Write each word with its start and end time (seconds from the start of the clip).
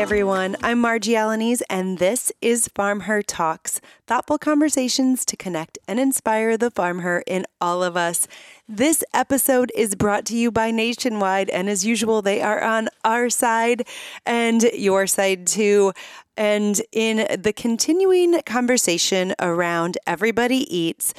everyone. 0.00 0.56
I'm 0.62 0.80
Margie 0.80 1.12
Alaniz, 1.12 1.60
and 1.68 1.98
this 1.98 2.32
is 2.40 2.68
Farm 2.68 3.00
Her 3.00 3.20
Talks 3.20 3.82
thoughtful 4.06 4.38
conversations 4.38 5.26
to 5.26 5.36
connect 5.36 5.78
and 5.86 6.00
inspire 6.00 6.56
the 6.56 6.70
farm 6.70 7.00
her 7.00 7.22
in 7.26 7.44
all 7.60 7.84
of 7.84 7.98
us. 7.98 8.26
This 8.66 9.04
episode 9.12 9.70
is 9.74 9.94
brought 9.94 10.24
to 10.26 10.36
you 10.38 10.50
by 10.50 10.70
Nationwide, 10.70 11.50
and 11.50 11.68
as 11.68 11.84
usual, 11.84 12.22
they 12.22 12.40
are 12.40 12.62
on 12.62 12.88
our 13.04 13.28
side 13.28 13.86
and 14.24 14.62
your 14.72 15.06
side 15.06 15.46
too. 15.46 15.92
And 16.34 16.80
in 16.92 17.38
the 17.38 17.52
continuing 17.52 18.40
conversation 18.46 19.34
around 19.38 19.98
Everybody 20.06 20.66
Eats, 20.74 21.12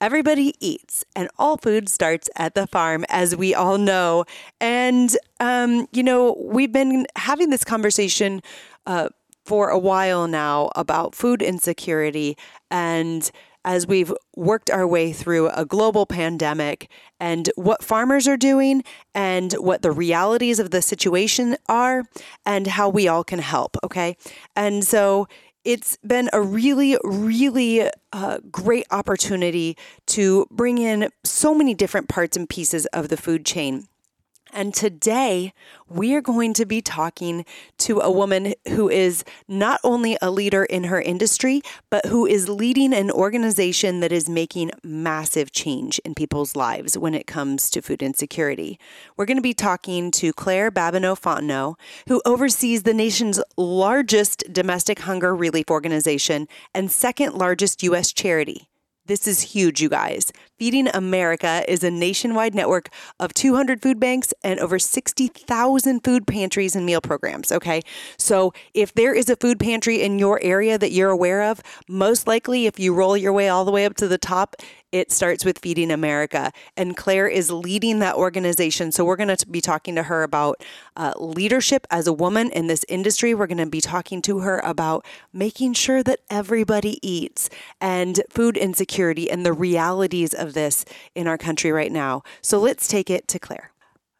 Everybody 0.00 0.54
eats, 0.60 1.04
and 1.14 1.28
all 1.38 1.56
food 1.56 1.88
starts 1.88 2.28
at 2.36 2.54
the 2.54 2.66
farm, 2.66 3.04
as 3.08 3.36
we 3.36 3.54
all 3.54 3.78
know. 3.78 4.24
And, 4.60 5.16
um, 5.40 5.86
you 5.92 6.02
know, 6.02 6.36
we've 6.38 6.72
been 6.72 7.06
having 7.16 7.50
this 7.50 7.64
conversation 7.64 8.42
uh, 8.86 9.08
for 9.44 9.68
a 9.70 9.78
while 9.78 10.26
now 10.26 10.70
about 10.74 11.14
food 11.14 11.42
insecurity. 11.42 12.36
And 12.70 13.30
as 13.64 13.86
we've 13.86 14.12
worked 14.36 14.70
our 14.70 14.86
way 14.86 15.12
through 15.12 15.48
a 15.48 15.64
global 15.64 16.04
pandemic 16.04 16.90
and 17.18 17.50
what 17.56 17.82
farmers 17.82 18.28
are 18.28 18.36
doing 18.36 18.84
and 19.14 19.54
what 19.54 19.80
the 19.80 19.90
realities 19.90 20.58
of 20.58 20.70
the 20.70 20.82
situation 20.82 21.56
are 21.66 22.04
and 22.44 22.66
how 22.66 22.88
we 22.88 23.08
all 23.08 23.24
can 23.24 23.38
help. 23.38 23.76
Okay. 23.82 24.16
And 24.54 24.84
so 24.84 25.26
it's 25.64 25.96
been 26.06 26.28
a 26.32 26.40
really, 26.40 26.96
really 27.02 27.88
uh, 28.12 28.38
great 28.50 28.86
opportunity 28.90 29.76
to 30.06 30.46
bring 30.50 30.78
in 30.78 31.10
so 31.24 31.54
many 31.54 31.74
different 31.74 32.08
parts 32.08 32.36
and 32.36 32.48
pieces 32.48 32.86
of 32.86 33.08
the 33.08 33.16
food 33.16 33.44
chain. 33.44 33.88
And 34.54 34.72
today 34.72 35.52
we 35.88 36.14
are 36.14 36.20
going 36.20 36.54
to 36.54 36.64
be 36.64 36.80
talking 36.80 37.44
to 37.78 37.98
a 37.98 38.10
woman 38.10 38.54
who 38.68 38.88
is 38.88 39.24
not 39.48 39.80
only 39.82 40.16
a 40.22 40.30
leader 40.30 40.62
in 40.62 40.84
her 40.84 41.00
industry, 41.00 41.60
but 41.90 42.06
who 42.06 42.24
is 42.24 42.48
leading 42.48 42.94
an 42.94 43.10
organization 43.10 43.98
that 43.98 44.12
is 44.12 44.28
making 44.28 44.70
massive 44.84 45.50
change 45.50 45.98
in 46.04 46.14
people's 46.14 46.54
lives 46.54 46.96
when 46.96 47.14
it 47.14 47.26
comes 47.26 47.68
to 47.70 47.82
food 47.82 48.00
insecurity. 48.00 48.78
We're 49.16 49.26
going 49.26 49.38
to 49.38 49.42
be 49.42 49.54
talking 49.54 50.12
to 50.12 50.32
Claire 50.32 50.70
Babineaux 50.70 51.20
Fontenot, 51.20 51.74
who 52.06 52.22
oversees 52.24 52.84
the 52.84 52.94
nation's 52.94 53.42
largest 53.56 54.44
domestic 54.52 55.00
hunger 55.00 55.34
relief 55.34 55.68
organization 55.68 56.46
and 56.72 56.92
second 56.92 57.34
largest 57.34 57.82
U.S. 57.82 58.12
charity. 58.12 58.68
This 59.06 59.26
is 59.26 59.42
huge, 59.42 59.82
you 59.82 59.90
guys. 59.90 60.32
Feeding 60.64 60.88
America 60.94 61.62
is 61.68 61.84
a 61.84 61.90
nationwide 61.90 62.54
network 62.54 62.88
of 63.20 63.34
200 63.34 63.82
food 63.82 64.00
banks 64.00 64.32
and 64.42 64.58
over 64.58 64.78
60,000 64.78 66.00
food 66.00 66.26
pantries 66.26 66.74
and 66.74 66.86
meal 66.86 67.02
programs. 67.02 67.52
Okay. 67.52 67.82
So 68.16 68.54
if 68.72 68.94
there 68.94 69.12
is 69.12 69.28
a 69.28 69.36
food 69.36 69.60
pantry 69.60 70.00
in 70.00 70.18
your 70.18 70.40
area 70.42 70.78
that 70.78 70.90
you're 70.90 71.10
aware 71.10 71.42
of, 71.42 71.60
most 71.86 72.26
likely 72.26 72.64
if 72.64 72.80
you 72.80 72.94
roll 72.94 73.14
your 73.14 73.34
way 73.34 73.50
all 73.50 73.66
the 73.66 73.72
way 73.72 73.84
up 73.84 73.94
to 73.96 74.08
the 74.08 74.16
top, 74.16 74.56
it 74.94 75.10
starts 75.10 75.44
with 75.44 75.58
Feeding 75.58 75.90
America. 75.90 76.52
And 76.76 76.96
Claire 76.96 77.26
is 77.26 77.50
leading 77.50 77.98
that 77.98 78.14
organization. 78.14 78.92
So 78.92 79.04
we're 79.04 79.16
going 79.16 79.36
to 79.36 79.46
be 79.48 79.60
talking 79.60 79.96
to 79.96 80.04
her 80.04 80.22
about 80.22 80.62
uh, 80.96 81.12
leadership 81.18 81.84
as 81.90 82.06
a 82.06 82.12
woman 82.12 82.48
in 82.52 82.68
this 82.68 82.84
industry. 82.88 83.34
We're 83.34 83.48
going 83.48 83.58
to 83.58 83.66
be 83.66 83.80
talking 83.80 84.22
to 84.22 84.38
her 84.38 84.60
about 84.60 85.04
making 85.32 85.72
sure 85.74 86.04
that 86.04 86.20
everybody 86.30 87.00
eats 87.02 87.50
and 87.80 88.22
food 88.30 88.56
insecurity 88.56 89.28
and 89.28 89.44
the 89.44 89.52
realities 89.52 90.32
of 90.32 90.53
this 90.54 90.84
in 91.14 91.28
our 91.28 91.36
country 91.36 91.70
right 91.70 91.92
now. 91.92 92.22
So 92.40 92.58
let's 92.58 92.88
take 92.88 93.10
it 93.10 93.28
to 93.28 93.38
Claire. 93.38 93.70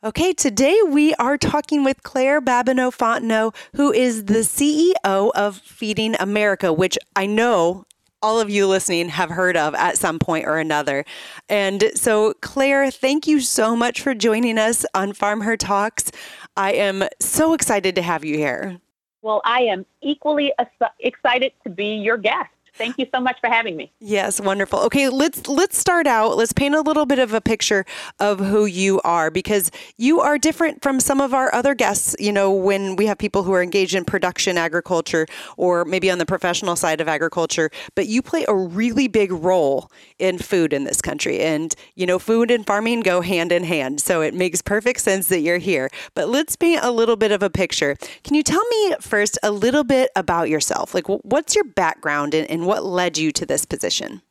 Okay, 0.05 0.35
today 0.35 0.79
we 0.87 1.15
are 1.15 1.39
talking 1.39 1.83
with 1.83 2.03
Claire 2.03 2.43
Babineaux 2.43 2.95
Fontenot, 2.95 3.55
who 3.75 3.91
is 3.91 4.27
the 4.27 4.41
CEO 4.41 5.31
of 5.35 5.57
Feeding 5.57 6.15
America, 6.21 6.75
which 6.75 6.99
I 7.17 7.25
know 7.25 7.87
all 8.21 8.39
of 8.39 8.51
you 8.51 8.67
listening 8.67 9.09
have 9.09 9.31
heard 9.31 9.57
of 9.57 9.75
at 9.75 9.97
some 9.97 10.19
point 10.19 10.47
or 10.47 10.59
another. 10.59 11.05
And 11.49 11.91
so, 11.95 12.35
Claire, 12.43 12.91
thank 12.91 13.27
you 13.27 13.41
so 13.41 13.75
much 13.77 14.01
for 14.03 14.15
joining 14.15 14.59
us 14.59 14.85
on 14.95 15.15
Farm 15.15 15.41
Her 15.43 15.57
Talks. 15.57 16.11
I 16.57 16.73
am 16.73 17.05
so 17.21 17.55
excited 17.55 17.95
to 17.95 18.03
have 18.03 18.25
you 18.25 18.37
here. 18.37 18.79
Well, 19.23 19.41
I 19.45 19.61
am 19.63 19.87
equally 20.03 20.53
excited 21.01 21.53
to 21.65 21.71
be 21.71 21.97
your 21.97 22.19
guest. 22.19 22.51
Thank 22.77 22.99
you 22.99 23.07
so 23.15 23.21
much 23.21 23.39
for 23.41 23.49
having 23.49 23.77
me. 23.77 23.93
Yes, 24.01 24.41
wonderful. 24.41 24.81
Okay, 24.81 25.09
let's 25.09 25.47
let's 25.47 25.79
start 25.79 26.09
out. 26.09 26.37
Let's 26.37 26.53
paint 26.53 26.75
a 26.75 26.81
little 26.81 27.07
bit 27.07 27.21
of 27.21 27.33
a 27.33 27.41
picture 27.41 27.85
of 28.19 28.41
who 28.41 28.67
you 28.67 29.01
are 29.03 29.31
because 29.31 29.71
you 29.97 30.21
are 30.21 30.39
different 30.39 30.83
from 30.83 30.99
some 30.99 31.21
of 31.21 31.33
our 31.33 31.55
other 31.55 31.75
guests, 31.75 32.17
you 32.19 32.33
know, 32.33 32.53
when 32.53 32.97
we 32.97 33.07
have 33.07 33.17
people 33.17 33.45
who 33.45 33.53
are 33.53 33.63
engaged 33.63 33.95
in 33.95 34.05
production 34.05 34.59
agriculture 34.59 35.27
or 35.57 35.85
maybe 35.85 36.11
on 36.11 36.19
the 36.19 36.27
professional 36.27 36.75
side 36.75 37.01
of 37.01 37.07
agriculture, 37.07 37.71
but 37.95 38.09
you 38.09 38.21
play 38.21 38.45
a 38.49 38.55
really 38.55 39.07
big 39.07 39.31
role 39.31 39.89
in 40.19 40.39
food 40.39 40.73
in 40.73 40.83
this 40.83 41.01
country. 41.01 41.41
And, 41.41 41.75
you 41.95 42.07
know, 42.07 42.19
food 42.19 42.51
and 42.51 42.67
farming 42.67 43.01
go 43.01 43.21
hand 43.21 43.53
in 43.53 43.63
hand. 43.63 44.01
So 44.01 44.21
it 44.21 44.35
makes 44.35 44.61
perfect 44.61 45.01
sense 45.01 45.29
that 45.29 45.41
you're 45.41 45.59
here. 45.59 45.91
But 46.15 46.29
let's 46.29 46.57
paint 46.57 46.81
a 46.83 46.91
little 46.91 47.17
bit 47.17 47.31
of 47.31 47.43
a 47.43 47.51
picture. 47.51 47.97
Can 48.25 48.35
you 48.35 48.43
tell 48.43 48.65
me 48.71 48.95
first 49.01 49.39
a 49.45 49.53
little 49.53 49.85
bit 49.85 50.11
about 50.17 50.49
yourself? 50.49 50.93
Like 50.93 51.07
what's 51.09 51.55
your 51.55 51.65
background 51.65 52.35
and, 52.35 52.51
and 52.51 52.64
what 52.67 52.85
led 52.85 53.19
you 53.19 53.33
to 53.33 53.47
this 53.47 53.65
position? 53.65 54.23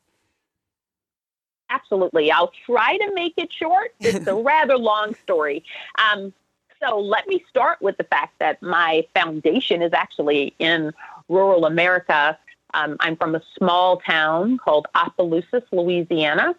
Absolutely. 1.70 2.30
I'll 2.30 2.52
try 2.66 2.96
to 2.96 3.12
make 3.14 3.34
it 3.36 3.52
short. 3.52 3.94
It's 4.00 4.26
a 4.26 4.34
rather 4.34 4.76
long 4.76 5.14
story. 5.22 5.64
Um, 5.98 6.32
so 6.80 6.98
let 6.98 7.26
me 7.26 7.44
start 7.48 7.80
with 7.80 7.96
the 7.96 8.04
fact 8.04 8.38
that 8.40 8.62
my 8.62 9.06
foundation 9.14 9.82
is 9.82 9.92
actually 9.92 10.54
in 10.58 10.92
rural 11.28 11.64
America. 11.64 12.38
Um, 12.74 12.96
I'm 13.00 13.16
from 13.16 13.34
a 13.34 13.42
small 13.56 13.98
town 13.98 14.58
called 14.58 14.86
Opelousas, 14.94 15.62
Louisiana. 15.72 16.54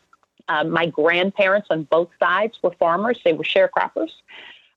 Uh, 0.47 0.63
my 0.63 0.85
grandparents 0.85 1.67
on 1.69 1.83
both 1.83 2.09
sides 2.19 2.57
were 2.61 2.71
farmers, 2.79 3.19
they 3.23 3.33
were 3.33 3.43
sharecroppers. 3.43 4.11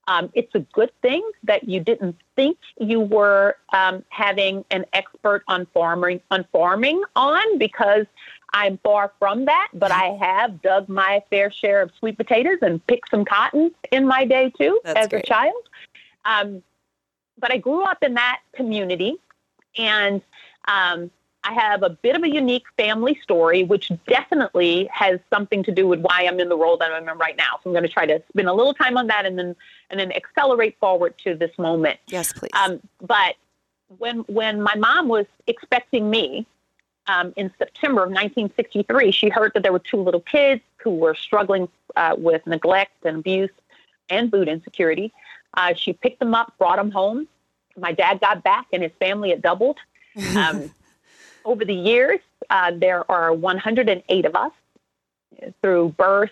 Um, 0.08 0.30
it's 0.32 0.54
a 0.54 0.60
good 0.60 0.90
thing 1.02 1.22
that 1.44 1.68
you 1.68 1.80
didn't 1.80 2.16
think 2.34 2.56
you 2.80 2.98
were 2.98 3.56
um, 3.74 4.02
having 4.08 4.64
an 4.70 4.86
expert 4.94 5.44
on 5.48 5.66
farming 5.74 6.22
on 6.30 6.46
farming 6.50 7.02
on 7.14 7.58
because 7.58 8.06
I'm 8.54 8.78
far 8.78 9.12
from 9.18 9.44
that, 9.44 9.68
but 9.74 9.92
I 9.92 10.16
have 10.18 10.62
dug 10.62 10.88
my 10.88 11.22
fair 11.28 11.50
share 11.50 11.82
of 11.82 11.92
sweet 11.98 12.16
potatoes 12.16 12.56
and 12.62 12.84
picked 12.86 13.10
some 13.10 13.26
cotton 13.26 13.70
in 13.92 14.06
my 14.06 14.24
day 14.24 14.50
too 14.58 14.80
That's 14.82 15.00
as 15.00 15.08
great. 15.08 15.24
a 15.24 15.26
child. 15.26 15.62
Um, 16.24 16.62
but 17.38 17.52
I 17.52 17.58
grew 17.58 17.82
up 17.82 18.02
in 18.02 18.14
that 18.14 18.40
community, 18.54 19.16
and 19.76 20.22
um, 20.66 21.10
I 21.44 21.52
have 21.54 21.82
a 21.82 21.90
bit 21.90 22.16
of 22.16 22.22
a 22.22 22.28
unique 22.28 22.64
family 22.76 23.18
story, 23.22 23.62
which 23.62 23.90
definitely 24.06 24.88
has 24.92 25.20
something 25.30 25.62
to 25.64 25.72
do 25.72 25.86
with 25.86 26.00
why 26.00 26.26
I'm 26.26 26.40
in 26.40 26.48
the 26.48 26.56
role 26.56 26.76
that 26.78 26.90
I'm 26.92 27.08
in 27.08 27.18
right 27.18 27.36
now. 27.36 27.58
So 27.62 27.70
I'm 27.70 27.72
going 27.72 27.84
to 27.84 27.88
try 27.88 28.06
to 28.06 28.22
spend 28.28 28.48
a 28.48 28.52
little 28.52 28.74
time 28.74 28.96
on 28.96 29.06
that 29.06 29.24
and 29.24 29.38
then 29.38 29.56
and 29.90 29.98
then 29.98 30.12
accelerate 30.12 30.76
forward 30.78 31.16
to 31.24 31.34
this 31.34 31.56
moment. 31.58 32.00
Yes, 32.08 32.32
please. 32.32 32.50
Um, 32.52 32.80
but 33.00 33.36
when 33.98 34.18
when 34.20 34.60
my 34.60 34.74
mom 34.74 35.08
was 35.08 35.26
expecting 35.46 36.10
me 36.10 36.46
um, 37.06 37.32
in 37.36 37.52
September 37.56 38.02
of 38.02 38.10
1963, 38.10 39.12
she 39.12 39.28
heard 39.28 39.52
that 39.54 39.62
there 39.62 39.72
were 39.72 39.78
two 39.78 40.02
little 40.02 40.20
kids 40.20 40.60
who 40.76 40.90
were 40.90 41.14
struggling 41.14 41.68
uh, 41.96 42.14
with 42.18 42.46
neglect 42.46 43.04
and 43.04 43.18
abuse 43.18 43.50
and 44.10 44.30
food 44.30 44.48
insecurity. 44.48 45.12
Uh, 45.54 45.72
she 45.74 45.92
picked 45.92 46.18
them 46.18 46.34
up, 46.34 46.52
brought 46.58 46.76
them 46.76 46.90
home. 46.90 47.26
My 47.76 47.92
dad 47.92 48.20
got 48.20 48.42
back, 48.42 48.66
and 48.72 48.82
his 48.82 48.92
family 48.98 49.30
had 49.30 49.40
doubled. 49.42 49.78
Um, 50.36 50.72
over 51.48 51.64
the 51.64 51.74
years, 51.74 52.20
uh, 52.50 52.72
there 52.74 53.10
are 53.10 53.32
108 53.32 54.24
of 54.26 54.36
us 54.36 54.52
through 55.62 55.94
birth, 55.96 56.30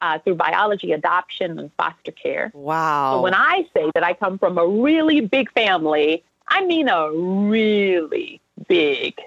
uh, 0.00 0.18
through 0.20 0.36
biology, 0.36 0.92
adoption, 0.92 1.58
and 1.58 1.70
foster 1.76 2.12
care. 2.12 2.50
Wow. 2.54 3.16
So 3.16 3.22
when 3.22 3.34
I 3.34 3.66
say 3.74 3.90
that 3.94 4.02
I 4.02 4.14
come 4.14 4.38
from 4.38 4.56
a 4.58 4.66
really 4.66 5.20
big 5.20 5.52
family, 5.52 6.24
I 6.48 6.64
mean 6.64 6.88
a 6.88 7.12
really 7.12 8.40
big 8.66 9.20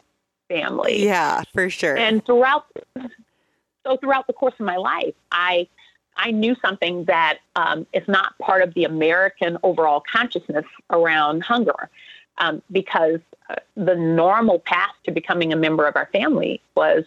family. 0.48 1.04
Yeah, 1.04 1.44
for 1.54 1.70
sure. 1.70 1.96
And 1.96 2.26
throughout, 2.26 2.66
so 3.86 3.98
throughout 3.98 4.26
the 4.26 4.34
course 4.34 4.56
of 4.60 4.66
my 4.66 4.78
life, 4.78 5.14
I 5.32 5.68
I 6.18 6.32
knew 6.32 6.56
something 6.62 7.06
that 7.06 7.38
um, 7.56 7.88
is 7.94 8.06
not 8.08 8.38
part 8.40 8.62
of 8.62 8.74
the 8.74 8.84
American 8.84 9.58
overall 9.64 10.02
consciousness 10.12 10.66
around 10.90 11.44
hunger, 11.44 11.90
um, 12.40 12.62
because 12.72 13.20
uh, 13.50 13.56
the 13.76 13.96
normal 13.96 14.60
path 14.60 14.94
to 15.06 15.12
becoming 15.12 15.54
a 15.54 15.56
member 15.56 15.86
of 15.86 15.96
our 15.96 16.10
family 16.12 16.62
was 16.76 17.06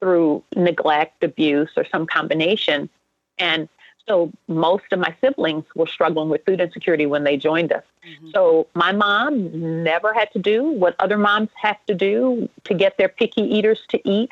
through 0.00 0.42
neglect, 0.56 1.22
abuse, 1.22 1.70
or 1.76 1.84
some 1.84 2.06
combination. 2.06 2.88
And 3.38 3.68
so 4.08 4.32
most 4.48 4.84
of 4.92 4.98
my 4.98 5.14
siblings 5.20 5.64
were 5.76 5.86
struggling 5.86 6.30
with 6.30 6.44
food 6.44 6.60
insecurity 6.60 7.06
when 7.06 7.24
they 7.24 7.36
joined 7.36 7.72
us. 7.72 7.84
Mm-hmm. 8.06 8.30
So 8.34 8.66
my 8.74 8.92
mom 8.92 9.82
never 9.84 10.12
had 10.12 10.32
to 10.32 10.38
do 10.38 10.64
what 10.64 10.96
other 10.98 11.18
moms 11.18 11.50
have 11.54 11.84
to 11.86 11.94
do 11.94 12.48
to 12.64 12.74
get 12.74 12.96
their 12.96 13.08
picky 13.08 13.42
eaters 13.42 13.82
to 13.90 14.08
eat. 14.08 14.30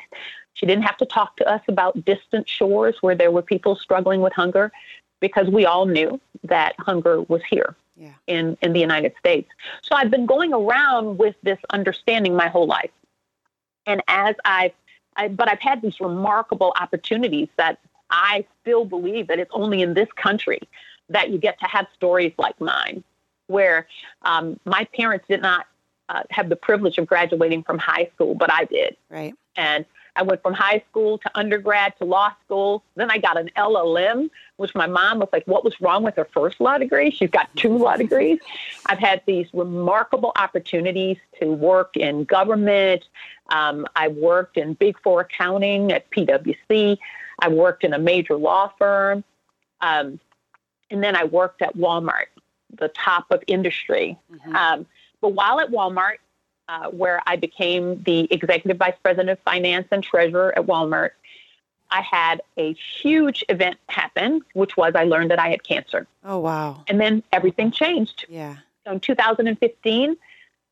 She 0.53 0.65
didn't 0.65 0.83
have 0.83 0.97
to 0.97 1.05
talk 1.05 1.37
to 1.37 1.47
us 1.47 1.61
about 1.67 2.03
distant 2.03 2.49
shores 2.49 2.97
where 3.01 3.15
there 3.15 3.31
were 3.31 3.41
people 3.41 3.75
struggling 3.75 4.21
with 4.21 4.33
hunger 4.33 4.71
because 5.21 5.47
we 5.47 5.65
all 5.65 5.85
knew 5.85 6.19
that 6.43 6.75
hunger 6.79 7.21
was 7.23 7.41
here. 7.49 7.75
Yeah. 7.99 8.13
in, 8.25 8.57
in 8.61 8.73
the 8.73 8.79
United 8.79 9.13
States. 9.19 9.49
So 9.83 9.95
I've 9.95 10.09
been 10.09 10.25
going 10.25 10.53
around 10.53 11.17
with 11.17 11.35
this 11.43 11.59
understanding 11.69 12.35
my 12.35 12.47
whole 12.47 12.65
life. 12.65 12.91
And 13.85 14.01
as 14.07 14.35
I've, 14.45 14.71
I, 15.15 15.27
but 15.27 15.49
I've 15.49 15.59
had 15.59 15.81
these 15.81 15.99
remarkable 15.99 16.73
opportunities 16.79 17.49
that 17.57 17.79
I 18.09 18.45
still 18.61 18.85
believe 18.85 19.27
that 19.27 19.39
it's 19.39 19.51
only 19.53 19.81
in 19.81 19.93
this 19.93 20.09
country 20.15 20.61
that 21.09 21.29
you 21.29 21.37
get 21.37 21.59
to 21.59 21.65
have 21.65 21.87
stories 21.95 22.33
like 22.37 22.59
mine, 22.61 23.03
where 23.47 23.87
um, 24.23 24.59
my 24.65 24.87
parents 24.95 25.25
did 25.27 25.41
not 25.41 25.65
uh, 26.07 26.23
have 26.29 26.49
the 26.49 26.55
privilege 26.55 26.97
of 26.97 27.05
graduating 27.05 27.63
from 27.63 27.77
high 27.77 28.09
school, 28.15 28.33
but 28.35 28.51
I 28.51 28.65
did. 28.65 28.95
Right. 29.09 29.33
And 29.55 29.85
I 30.19 30.21
went 30.21 30.41
from 30.41 30.53
high 30.53 30.83
school 30.89 31.17
to 31.19 31.31
undergrad 31.33 31.97
to 31.99 32.03
law 32.03 32.33
school. 32.43 32.83
Then 32.95 33.09
I 33.09 33.19
got 33.19 33.39
an 33.39 33.49
LLM, 33.55 34.29
which 34.57 34.75
my 34.75 34.85
mom 34.85 35.19
was 35.19 35.29
like, 35.31 35.45
What 35.45 35.63
was 35.63 35.79
wrong 35.79 36.03
with 36.03 36.17
her 36.17 36.27
first 36.33 36.59
law 36.59 36.77
degree? 36.77 37.09
She's 37.09 37.29
got 37.29 37.49
two 37.55 37.77
law 37.77 37.95
degrees. 37.95 38.39
I've 38.87 38.99
had 38.99 39.21
these 39.25 39.47
remarkable 39.53 40.33
opportunities 40.35 41.15
to 41.39 41.45
work 41.49 41.95
in 41.95 42.25
government. 42.25 43.07
Um, 43.47 43.87
I 43.95 44.09
worked 44.09 44.57
in 44.57 44.73
Big 44.73 44.99
Four 45.01 45.21
accounting 45.21 45.93
at 45.93 46.11
PwC. 46.11 46.97
I 47.39 47.47
worked 47.47 47.85
in 47.85 47.93
a 47.93 47.99
major 47.99 48.35
law 48.35 48.73
firm. 48.77 49.23
Um, 49.79 50.19
and 50.91 51.01
then 51.01 51.15
I 51.15 51.23
worked 51.23 51.61
at 51.61 51.77
Walmart, 51.77 52.25
the 52.77 52.89
top 52.89 53.31
of 53.31 53.41
industry. 53.47 54.17
Mm-hmm. 54.33 54.55
Um, 54.55 54.85
but 55.21 55.29
while 55.29 55.61
at 55.61 55.71
Walmart, 55.71 56.17
uh, 56.69 56.87
where 56.91 57.19
I 57.25 57.35
became 57.35 58.01
the 58.03 58.31
executive 58.31 58.77
vice 58.77 58.93
president 59.01 59.31
of 59.31 59.39
finance 59.39 59.87
and 59.91 60.03
treasurer 60.03 60.55
at 60.55 60.67
Walmart, 60.67 61.11
I 61.89 62.01
had 62.01 62.41
a 62.57 62.73
huge 62.73 63.43
event 63.49 63.77
happen, 63.87 64.41
which 64.53 64.77
was 64.77 64.93
I 64.95 65.05
learned 65.05 65.31
that 65.31 65.39
I 65.39 65.49
had 65.49 65.63
cancer. 65.63 66.05
Oh, 66.23 66.37
wow. 66.37 66.83
And 66.87 67.01
then 67.01 67.23
everything 67.33 67.71
changed. 67.71 68.27
Yeah. 68.29 68.57
So 68.85 68.93
in 68.93 68.99
2015, 68.99 70.15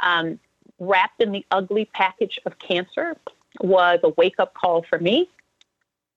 um, 0.02 0.40
wrapped 0.78 1.20
in 1.20 1.32
the 1.32 1.44
ugly 1.50 1.86
package 1.86 2.40
of 2.46 2.60
cancer 2.60 3.18
was 3.60 4.00
a 4.04 4.10
wake 4.10 4.36
up 4.38 4.54
call 4.54 4.84
for 4.84 5.00
me 5.00 5.28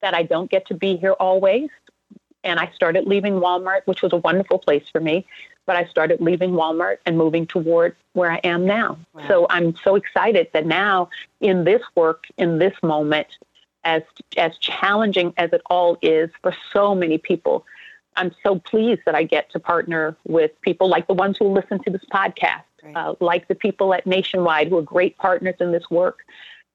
that 0.03 0.13
I 0.13 0.25
don't 0.25 0.51
get 0.51 0.67
to 0.67 0.75
be 0.75 0.99
here 0.99 1.13
always. 1.13 1.71
And 2.45 2.61
I 2.61 2.71
started 2.75 3.07
leaving 3.07 3.35
Walmart, 3.35 3.81
which 3.87 4.03
was 4.03 4.13
a 4.13 4.19
wonderful 4.19 4.59
place 4.59 4.85
for 4.93 5.01
me. 5.01 5.27
But 5.67 5.77
I 5.77 5.85
started 5.87 6.21
leaving 6.21 6.53
Walmart 6.53 6.99
and 7.07 7.17
moving 7.17 7.47
toward 7.47 7.95
where 8.15 8.31
I 8.31 8.39
am 8.39 8.67
now. 8.67 8.99
Wow. 9.15 9.29
So 9.29 9.47
I'm 9.51 9.77
so 9.77 9.95
excited 9.95 10.49
that 10.53 10.67
now 10.67 11.11
in 11.41 11.65
this 11.65 11.83
work, 11.95 12.25
in 12.39 12.59
this 12.59 12.75
moment, 12.83 13.29
as 13.85 14.03
as 14.37 14.57
challenging 14.59 15.33
as 15.37 15.53
it 15.53 15.63
all 15.71 15.97
is 16.03 16.31
for 16.43 16.55
so 16.73 16.95
many 16.95 17.19
people, 17.19 17.65
I'm 18.17 18.35
so 18.43 18.59
pleased 18.59 19.03
that 19.07 19.15
I 19.15 19.23
get 19.23 19.51
to 19.53 19.61
partner 19.61 20.17
with 20.27 20.51
people 20.61 20.89
like 20.89 21.07
the 21.07 21.15
ones 21.15 21.37
who 21.39 21.47
listen 21.49 21.83
to 21.85 21.91
this 21.91 22.05
podcast, 22.13 22.65
right. 22.83 22.97
uh, 22.97 23.15
like 23.21 23.49
the 23.49 23.55
people 23.55 23.95
at 23.95 24.07
Nationwide 24.07 24.69
who 24.69 24.79
are 24.79 24.83
great 24.83 25.17
partners 25.19 25.55
in 25.61 25.73
this 25.73 25.89
work 25.91 26.21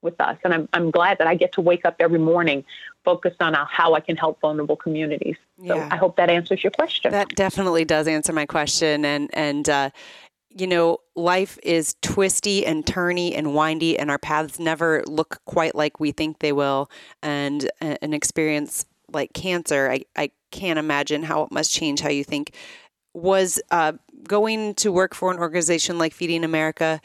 with 0.06 0.22
us. 0.22 0.38
And 0.46 0.54
I'm, 0.54 0.70
I'm 0.72 0.90
glad 0.92 1.18
that 1.18 1.28
I 1.28 1.36
get 1.36 1.52
to 1.54 1.62
wake 1.62 1.84
up 1.84 1.98
every 2.00 2.20
morning 2.20 2.64
focused 3.04 3.42
on 3.42 3.54
how 3.70 3.94
I 3.94 4.00
can 4.00 4.16
help 4.16 4.40
vulnerable 4.40 4.78
communities. 4.78 5.36
So 5.68 5.76
yeah. 5.76 5.90
I 5.92 5.98
hope 5.98 6.16
that 6.16 6.30
answers 6.30 6.64
your 6.64 6.72
question. 6.72 7.12
That 7.12 7.36
definitely 7.36 7.84
does 7.84 8.08
answer 8.08 8.32
my 8.32 8.46
question. 8.46 9.04
And, 9.04 9.30
and, 9.34 9.68
uh, 9.68 9.90
you 10.58 10.68
know, 10.68 11.00
life 11.18 11.60
is 11.64 11.96
twisty 12.02 12.66
and 12.66 12.86
turny 12.86 13.38
and 13.38 13.54
windy, 13.54 14.00
and 14.00 14.10
our 14.10 14.18
paths 14.18 14.58
never 14.58 15.04
look 15.06 15.42
quite 15.44 15.76
like 15.76 16.00
we 16.00 16.14
think 16.14 16.40
they 16.40 16.54
will. 16.54 16.90
And 17.22 17.70
an 17.82 18.14
experience 18.14 18.86
like 19.12 19.34
cancer, 19.34 19.92
I, 19.92 20.06
I 20.16 20.32
can't 20.52 20.80
imagine 20.80 21.24
how 21.24 21.44
it 21.44 21.52
must 21.52 21.74
change 21.74 22.00
how 22.00 22.10
you 22.10 22.24
think. 22.24 22.54
Was 23.14 23.62
uh, 23.70 23.94
going 24.26 24.76
to 24.76 24.94
work 24.94 25.14
for 25.14 25.30
an 25.30 25.40
organization 25.40 25.98
like 25.98 26.14
Feeding 26.14 26.46
America 26.46 27.02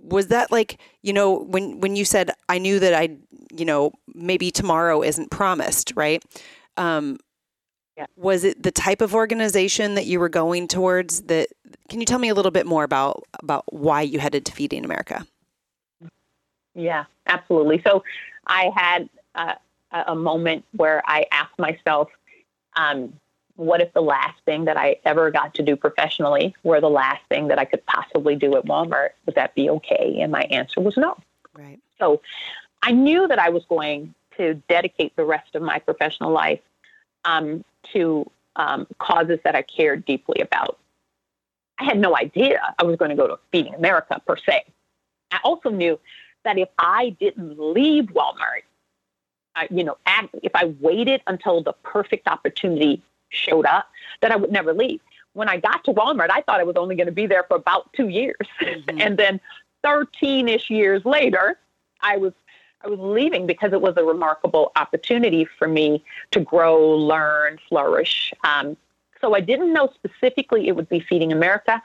was 0.00 0.28
that 0.28 0.50
like 0.50 0.80
you 1.02 1.12
know 1.12 1.40
when 1.44 1.80
when 1.80 1.96
you 1.96 2.04
said 2.04 2.30
i 2.48 2.58
knew 2.58 2.78
that 2.78 2.94
i 2.94 3.08
you 3.52 3.64
know 3.64 3.92
maybe 4.14 4.50
tomorrow 4.50 5.02
isn't 5.02 5.30
promised 5.30 5.92
right? 5.96 6.22
Um 6.76 7.18
yeah. 7.96 8.06
was 8.16 8.44
it 8.44 8.62
the 8.62 8.70
type 8.70 9.00
of 9.00 9.12
organization 9.14 9.96
that 9.96 10.06
you 10.06 10.20
were 10.20 10.28
going 10.28 10.68
towards 10.68 11.22
that 11.22 11.48
can 11.88 11.98
you 11.98 12.06
tell 12.06 12.20
me 12.20 12.28
a 12.28 12.34
little 12.34 12.52
bit 12.52 12.66
more 12.66 12.84
about 12.84 13.24
about 13.40 13.64
why 13.72 14.02
you 14.02 14.18
headed 14.18 14.44
to 14.46 14.52
feeding 14.52 14.84
america? 14.84 15.26
Yeah 16.74 17.04
absolutely. 17.26 17.82
So 17.86 18.04
i 18.46 18.70
had 18.76 19.08
uh, 19.34 19.54
a 20.06 20.14
moment 20.14 20.64
where 20.76 21.02
i 21.06 21.26
asked 21.32 21.58
myself 21.58 22.08
um, 22.76 23.12
what 23.58 23.80
if 23.80 23.92
the 23.92 24.00
last 24.00 24.40
thing 24.44 24.66
that 24.66 24.76
I 24.76 24.98
ever 25.04 25.32
got 25.32 25.54
to 25.54 25.62
do 25.62 25.74
professionally 25.74 26.54
were 26.62 26.80
the 26.80 26.88
last 26.88 27.20
thing 27.28 27.48
that 27.48 27.58
I 27.58 27.64
could 27.64 27.84
possibly 27.86 28.36
do 28.36 28.56
at 28.56 28.64
Walmart? 28.64 29.10
Would 29.26 29.34
that 29.34 29.56
be 29.56 29.68
okay? 29.68 30.18
And 30.20 30.30
my 30.30 30.42
answer 30.42 30.80
was 30.80 30.96
no. 30.96 31.16
Right. 31.54 31.80
So 31.98 32.22
I 32.84 32.92
knew 32.92 33.26
that 33.26 33.40
I 33.40 33.48
was 33.48 33.64
going 33.68 34.14
to 34.36 34.54
dedicate 34.68 35.16
the 35.16 35.24
rest 35.24 35.56
of 35.56 35.62
my 35.62 35.80
professional 35.80 36.30
life 36.30 36.60
um, 37.24 37.64
to 37.92 38.30
um, 38.54 38.86
causes 39.00 39.40
that 39.42 39.56
I 39.56 39.62
cared 39.62 40.04
deeply 40.04 40.40
about. 40.40 40.78
I 41.80 41.84
had 41.84 41.98
no 41.98 42.16
idea 42.16 42.60
I 42.78 42.84
was 42.84 42.94
going 42.94 43.10
to 43.10 43.16
go 43.16 43.26
to 43.26 43.40
Feeding 43.50 43.74
America 43.74 44.22
per 44.24 44.36
se. 44.36 44.62
I 45.32 45.40
also 45.42 45.70
knew 45.70 45.98
that 46.44 46.58
if 46.58 46.68
I 46.78 47.10
didn't 47.18 47.58
leave 47.58 48.04
Walmart, 48.06 48.62
uh, 49.56 49.66
you 49.68 49.82
know, 49.82 49.96
if 50.44 50.52
I 50.54 50.66
waited 50.78 51.22
until 51.26 51.60
the 51.60 51.72
perfect 51.72 52.28
opportunity 52.28 53.02
showed 53.30 53.66
up 53.66 53.88
that 54.20 54.32
I 54.32 54.36
would 54.36 54.52
never 54.52 54.72
leave. 54.72 55.00
When 55.34 55.48
I 55.48 55.58
got 55.58 55.84
to 55.84 55.92
Walmart, 55.92 56.30
I 56.30 56.40
thought 56.42 56.60
I 56.60 56.64
was 56.64 56.76
only 56.76 56.96
going 56.96 57.06
to 57.06 57.12
be 57.12 57.26
there 57.26 57.44
for 57.44 57.56
about 57.56 57.92
two 57.92 58.08
years. 58.08 58.36
Mm-hmm. 58.60 59.00
and 59.00 59.18
then 59.18 59.40
13 59.84 60.48
ish 60.48 60.70
years 60.70 61.04
later, 61.04 61.58
I 62.00 62.16
was 62.16 62.32
I 62.84 62.88
was 62.88 63.00
leaving 63.00 63.46
because 63.46 63.72
it 63.72 63.80
was 63.80 63.94
a 63.96 64.04
remarkable 64.04 64.70
opportunity 64.76 65.44
for 65.44 65.66
me 65.66 66.04
to 66.30 66.38
grow, 66.38 66.96
learn, 66.96 67.58
flourish. 67.68 68.32
Um, 68.44 68.76
so 69.20 69.34
I 69.34 69.40
didn't 69.40 69.72
know 69.72 69.90
specifically 69.94 70.68
it 70.68 70.76
would 70.76 70.88
be 70.88 71.00
Feeding 71.00 71.32
America, 71.32 71.82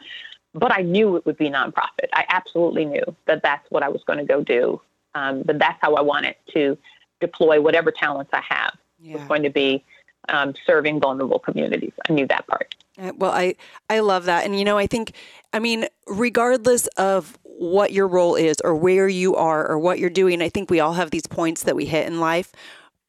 but 0.54 0.72
I 0.72 0.84
knew 0.84 1.16
it 1.16 1.26
would 1.26 1.38
be 1.38 1.50
nonprofit. 1.50 2.10
I 2.14 2.26
absolutely 2.30 2.86
knew 2.86 3.04
that 3.26 3.42
that's 3.42 3.70
what 3.72 3.82
I 3.82 3.90
was 3.90 4.04
going 4.04 4.20
to 4.20 4.26
go 4.26 4.44
do. 4.44 4.80
Um, 5.16 5.42
but 5.42 5.58
that's 5.58 5.80
how 5.82 5.96
I 5.96 6.02
wanted 6.02 6.36
to 6.54 6.78
deploy 7.20 7.60
whatever 7.60 7.92
talents 7.92 8.32
I 8.34 8.42
have. 8.48 8.76
Yeah. 9.00 9.16
was 9.16 9.24
going 9.28 9.44
to 9.44 9.50
be 9.50 9.84
um, 10.30 10.54
serving 10.66 11.00
vulnerable 11.00 11.40
communities. 11.40 11.94
I 12.10 12.14
knew 12.14 12.28
that 12.28 12.48
part. 12.48 12.76
Uh, 13.02 13.12
well, 13.18 13.32
I 13.32 13.56
I 13.90 14.00
love 14.00 14.26
that, 14.26 14.46
and 14.46 14.58
you 14.58 14.66
know, 14.66 14.78
I 14.78 14.88
think, 14.88 15.14
I 15.52 15.60
mean, 15.60 15.88
regardless 16.08 16.88
of 16.98 17.38
what 17.44 17.92
your 17.92 18.08
role 18.08 18.36
is 18.36 18.58
or 18.64 18.76
where 18.76 19.08
you 19.08 19.36
are 19.36 19.68
or 19.68 19.80
what 19.80 20.00
you're 20.00 20.10
doing, 20.10 20.42
I 20.42 20.50
think 20.50 20.70
we 20.70 20.80
all 20.80 20.94
have 20.94 21.12
these 21.12 21.28
points 21.28 21.64
that 21.64 21.76
we 21.76 21.86
hit 21.86 22.08
in 22.08 22.20
life 22.20 22.52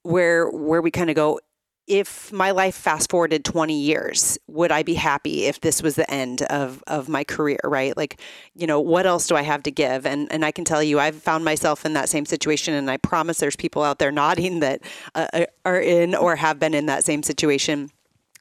where 0.02 0.48
where 0.50 0.80
we 0.80 0.90
kind 0.90 1.10
of 1.10 1.16
go, 1.16 1.40
if 1.86 2.32
my 2.32 2.50
life 2.50 2.74
fast 2.74 3.10
forwarded 3.10 3.44
20 3.44 3.78
years, 3.78 4.38
would 4.46 4.72
I 4.72 4.82
be 4.82 4.94
happy 4.94 5.44
if 5.44 5.60
this 5.60 5.82
was 5.82 5.96
the 5.96 6.10
end 6.10 6.42
of, 6.42 6.82
of 6.86 7.08
my 7.08 7.24
career, 7.24 7.60
right? 7.62 7.96
Like, 7.96 8.20
you 8.54 8.66
know, 8.66 8.80
what 8.80 9.06
else 9.06 9.26
do 9.26 9.36
I 9.36 9.42
have 9.42 9.62
to 9.64 9.70
give? 9.70 10.06
And, 10.06 10.30
and 10.32 10.44
I 10.44 10.50
can 10.50 10.64
tell 10.64 10.82
you, 10.82 10.98
I've 10.98 11.16
found 11.16 11.44
myself 11.44 11.84
in 11.84 11.92
that 11.92 12.08
same 12.08 12.24
situation. 12.24 12.74
And 12.74 12.90
I 12.90 12.96
promise 12.96 13.38
there's 13.38 13.56
people 13.56 13.82
out 13.82 13.98
there 13.98 14.10
nodding 14.10 14.60
that 14.60 14.82
uh, 15.14 15.44
are 15.64 15.80
in 15.80 16.14
or 16.14 16.36
have 16.36 16.58
been 16.58 16.74
in 16.74 16.86
that 16.86 17.04
same 17.04 17.22
situation 17.22 17.90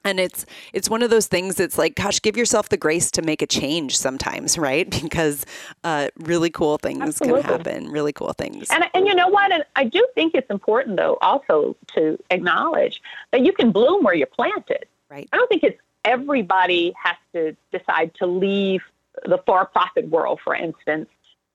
and 0.04 0.20
it's 0.20 0.46
it's 0.72 0.90
one 0.90 1.02
of 1.02 1.10
those 1.10 1.26
things 1.26 1.56
that's 1.56 1.78
like 1.78 1.94
gosh 1.94 2.20
give 2.20 2.36
yourself 2.36 2.68
the 2.68 2.76
grace 2.76 3.10
to 3.12 3.22
make 3.22 3.42
a 3.42 3.46
change 3.46 3.96
sometimes 3.96 4.58
right? 4.64 4.90
Because 5.02 5.44
uh, 5.82 6.08
really 6.18 6.50
cool 6.50 6.78
things 6.78 7.00
Absolutely. 7.00 7.42
can 7.42 7.50
happen 7.50 7.90
really 7.90 8.12
cool 8.12 8.32
things. 8.32 8.68
And, 8.70 8.84
and 8.94 9.06
you 9.06 9.14
know 9.14 9.28
what? 9.28 9.52
And 9.52 9.64
i 9.76 9.84
do 9.84 10.06
think 10.14 10.34
it's 10.34 10.50
important 10.50 10.96
though 10.96 11.18
also 11.20 11.76
to 11.94 12.18
acknowledge 12.30 13.02
that 13.32 13.44
you 13.44 13.52
can 13.52 13.72
bloom 13.72 14.02
where 14.04 14.14
you're 14.14 14.26
planted. 14.26 14.86
Right. 15.10 15.28
I 15.32 15.36
don't 15.36 15.48
think 15.48 15.62
it's 15.62 15.80
everybody 16.04 16.94
has 17.02 17.16
to 17.32 17.56
decide 17.72 18.14
to 18.16 18.26
leave 18.26 18.82
the 19.24 19.38
for-profit 19.46 20.08
world 20.08 20.40
for 20.42 20.54
instance 20.54 21.08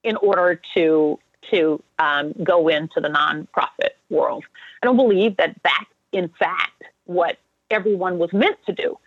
in 0.03 0.15
order 0.17 0.59
to 0.73 1.19
to 1.51 1.81
um, 1.99 2.33
go 2.43 2.67
into 2.67 2.99
the 2.99 3.07
nonprofit 3.07 3.91
world. 4.09 4.43
I 4.81 4.85
don't 4.85 4.97
believe 4.97 5.37
that 5.37 5.55
that's 5.63 5.85
in 6.11 6.29
fact 6.39 6.83
what 7.05 7.37
everyone 7.69 8.17
was 8.17 8.31
meant 8.33 8.57
to 8.65 8.73
do. 8.73 8.97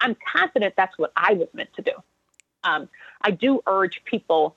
I'm 0.00 0.16
confident 0.30 0.74
that's 0.76 0.98
what 0.98 1.12
I 1.16 1.34
was 1.34 1.48
meant 1.54 1.72
to 1.74 1.82
do. 1.82 1.92
Um, 2.64 2.88
I 3.22 3.30
do 3.30 3.60
urge 3.66 4.02
people 4.04 4.56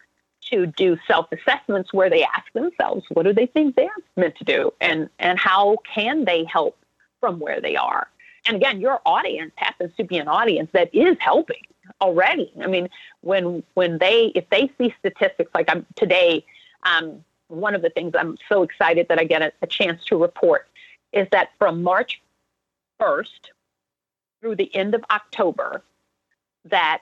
to 0.49 0.65
do 0.65 0.97
self 1.07 1.27
assessments 1.31 1.93
where 1.93 2.09
they 2.09 2.23
ask 2.23 2.51
themselves, 2.53 3.05
what 3.09 3.23
do 3.23 3.33
they 3.33 3.47
think 3.47 3.75
they're 3.75 3.89
meant 4.15 4.35
to 4.37 4.43
do? 4.43 4.73
And, 4.79 5.09
and 5.19 5.37
how 5.37 5.77
can 5.93 6.25
they 6.25 6.45
help 6.45 6.77
from 7.19 7.39
where 7.39 7.59
they 7.59 7.75
are? 7.75 8.07
And 8.45 8.55
again, 8.55 8.79
your 8.79 9.01
audience 9.05 9.51
happens 9.55 9.93
to 9.97 10.03
be 10.03 10.17
an 10.17 10.27
audience 10.27 10.69
that 10.73 10.93
is 10.93 11.17
helping 11.19 11.61
already. 12.01 12.51
I 12.61 12.67
mean, 12.67 12.89
when 13.21 13.63
when 13.73 13.97
they 13.97 14.31
if 14.35 14.49
they 14.49 14.71
see 14.77 14.93
statistics 14.99 15.51
like 15.53 15.69
I'm 15.69 15.85
today, 15.95 16.45
um, 16.83 17.23
one 17.49 17.75
of 17.75 17.81
the 17.81 17.89
things 17.89 18.13
I'm 18.17 18.37
so 18.47 18.63
excited 18.63 19.07
that 19.09 19.19
I 19.19 19.25
get 19.25 19.41
a, 19.41 19.51
a 19.61 19.67
chance 19.67 20.03
to 20.05 20.17
report 20.17 20.67
is 21.13 21.27
that 21.31 21.49
from 21.57 21.83
March 21.83 22.21
1st 22.99 23.51
through 24.41 24.55
the 24.55 24.73
end 24.75 24.95
of 24.95 25.03
October 25.09 25.83
that 26.65 27.01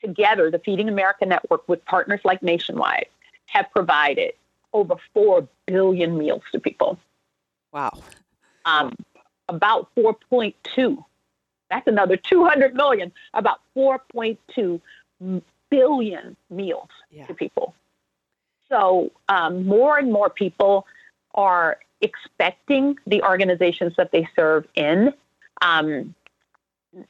together, 0.00 0.50
the 0.50 0.58
Feeding 0.58 0.88
America 0.88 1.24
Network 1.24 1.68
with 1.68 1.84
partners 1.84 2.20
like 2.24 2.42
Nationwide 2.42 3.06
have 3.46 3.70
provided 3.72 4.32
over 4.72 4.96
4 5.14 5.46
billion 5.66 6.18
meals 6.18 6.42
to 6.52 6.60
people. 6.60 6.98
Wow. 7.72 7.92
Um, 8.64 8.94
about 9.48 9.88
4.2. 9.96 11.04
That's 11.70 11.86
another 11.86 12.16
200 12.16 12.74
million, 12.74 13.12
about 13.34 13.60
4.2 13.76 14.80
billion 15.70 16.36
meals 16.50 16.88
yeah. 17.10 17.26
to 17.26 17.34
people. 17.34 17.74
So 18.68 19.10
um, 19.28 19.66
more 19.66 19.98
and 19.98 20.12
more 20.12 20.30
people 20.30 20.86
are 21.34 21.78
expecting 22.02 22.98
the 23.06 23.22
organizations 23.22 23.94
that 23.96 24.12
they 24.12 24.28
serve 24.36 24.66
in, 24.74 25.14
um, 25.62 26.14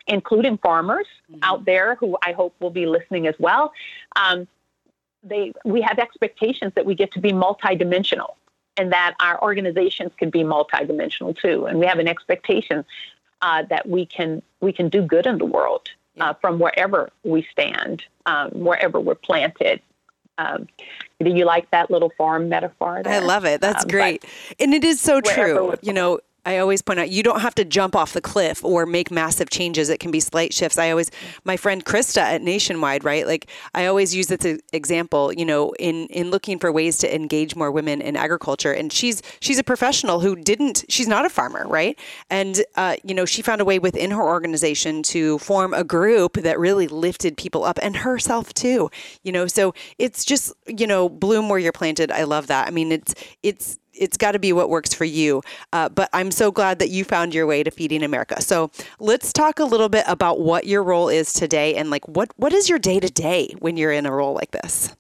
including 0.07 0.59
farmers 0.59 1.07
mm-hmm. 1.31 1.41
out 1.43 1.65
there 1.65 1.97
who 1.97 2.17
I 2.23 2.33
hope 2.33 2.55
will 2.61 2.71
be 2.71 2.87
listening 2.87 3.27
as 3.27 3.35
well. 3.39 3.73
Um, 4.17 4.47
they, 5.25 5.53
we 5.65 5.81
have 5.83 5.99
expectations 5.99 6.73
that 6.75 6.85
we 6.85 6.95
get 6.95 7.13
to 7.13 7.21
be 7.21 7.33
multidimensional 7.33 8.35
and 8.77 8.93
that 8.93 9.15
our 9.21 9.41
organizations 9.43 10.13
can 10.17 10.31
be 10.31 10.41
multidimensional 10.41 11.37
too. 11.37 11.67
And 11.67 11.79
we 11.79 11.87
have 11.87 11.99
an 11.99 12.09
expectation 12.09 12.85
uh, 13.41 13.65
that 13.65 13.89
we 13.89 14.07
can 14.07 14.43
we 14.61 14.73
can 14.73 14.89
do 14.89 15.03
good 15.03 15.27
in 15.27 15.39
the 15.39 15.45
world 15.45 15.89
uh, 16.21 16.35
from 16.35 16.59
wherever 16.59 17.11
we 17.25 17.47
stand, 17.51 18.05
um, 18.27 18.51
wherever 18.51 19.01
we're 19.01 19.15
planted. 19.15 19.81
Um, 20.39 20.67
do 21.23 21.31
you 21.31 21.45
like 21.45 21.71
that 21.71 21.91
little 21.91 22.11
farm 22.17 22.49
metaphor? 22.49 23.03
There? 23.05 23.13
I 23.13 23.19
love 23.19 23.45
it. 23.45 23.61
That's 23.61 23.85
um, 23.85 23.91
great, 23.91 24.25
and 24.59 24.75
it 24.75 24.85
is 24.85 25.01
so 25.01 25.21
true. 25.21 25.75
You 25.83 25.93
know, 25.93 26.21
I 26.45 26.59
always 26.59 26.83
point 26.83 26.99
out 26.99 27.11
you 27.11 27.23
don't 27.23 27.41
have 27.41 27.55
to 27.57 27.65
jump 27.65 27.95
off 27.95 28.13
the 28.13 28.21
cliff 28.21 28.65
or 28.65 28.85
make 28.87 29.11
massive 29.11 29.51
changes. 29.51 29.89
It 29.89 30.01
can 30.01 30.11
be 30.11 30.21
slight 30.21 30.53
shifts. 30.53 30.79
I 30.79 30.91
always, 30.91 31.11
my 31.45 31.57
friend 31.57 31.85
Krista 31.85 32.21
at 32.21 32.43
Nationwide, 32.43 33.05
right? 33.05 33.27
Like 33.27 33.49
I 33.75 33.87
always 33.87 34.15
use 34.15 34.27
this 34.27 34.59
example, 34.73 35.33
you 35.33 35.45
know, 35.45 35.73
in 35.79 36.07
in 36.09 36.31
looking 36.31 36.59
for 36.59 36.73
ways 36.73 36.99
to 36.99 37.15
engage 37.15 37.55
more 37.55 37.71
women 37.71 38.01
in 38.01 38.17
agriculture. 38.17 38.73
And 38.73 38.93
she's 38.93 39.23
she's 39.41 39.59
a 39.59 39.65
professional 39.65 40.21
who 40.21 40.35
didn't. 40.35 40.85
She's 40.89 41.09
not 41.09 41.25
a 41.25 41.31
farmer, 41.31 41.67
right? 41.69 41.99
And 42.29 42.63
uh, 42.77 42.97
you 43.05 43.15
know, 43.15 43.25
she 43.25 43.43
found 43.43 43.61
a 43.61 43.65
way 43.65 43.79
within 43.79 44.11
her 44.11 44.23
organization 44.23 45.03
to 45.05 45.39
form 45.39 45.75
a 45.75 45.85
group 45.85 46.35
that 46.35 46.59
really 46.59 46.89
lifted 46.89 47.37
people 47.37 47.65
up 47.65 47.79
and 47.83 47.97
herself 47.97 48.53
too. 48.53 48.91
You 49.23 49.33
know, 49.33 49.47
so 49.47 49.75
it's 49.99 50.25
just 50.25 50.53
you 50.67 50.87
know, 50.87 51.09
bloom 51.09 51.49
where 51.49 51.59
you're 51.59 51.73
planted. 51.73 52.11
I 52.11 52.25
love 52.25 52.49
that. 52.49 52.67
I 52.67 52.71
mean, 52.71 52.91
it's 52.91 53.15
it's 53.43 53.79
it's 54.03 54.17
got 54.17 54.33
to 54.33 54.39
be 54.39 54.53
what 54.53 54.69
works 54.69 54.93
for 54.93 55.05
you. 55.05 55.43
Uh, 55.73 55.89
but 55.89 56.11
I'm 56.13 56.33
so 56.33 56.51
glad 56.51 56.81
that 56.81 56.91
you 56.91 57.05
found 57.05 57.33
your 57.33 57.47
way 57.47 57.63
to 57.63 57.71
Feeding 57.71 58.03
America. 58.03 58.43
So 58.43 58.71
let's 58.99 59.33
talk 59.33 59.61
a 59.61 59.65
little 59.65 59.89
bit 59.89 60.05
about 60.09 60.41
what 60.41 60.67
your 60.67 60.83
role 60.83 61.09
is 61.09 61.33
today 61.33 61.77
and 61.77 61.89
like 61.89 62.07
what 62.09 62.31
what 62.37 62.53
is 62.53 62.69
your 62.69 62.81
day 62.81 62.99
to 62.99 63.09
day 63.09 63.55
when 63.61 63.77
you're 63.77 63.93
in 63.93 64.05
a 64.05 64.13
role 64.13 64.35
like 64.35 64.51
this. 64.51 64.95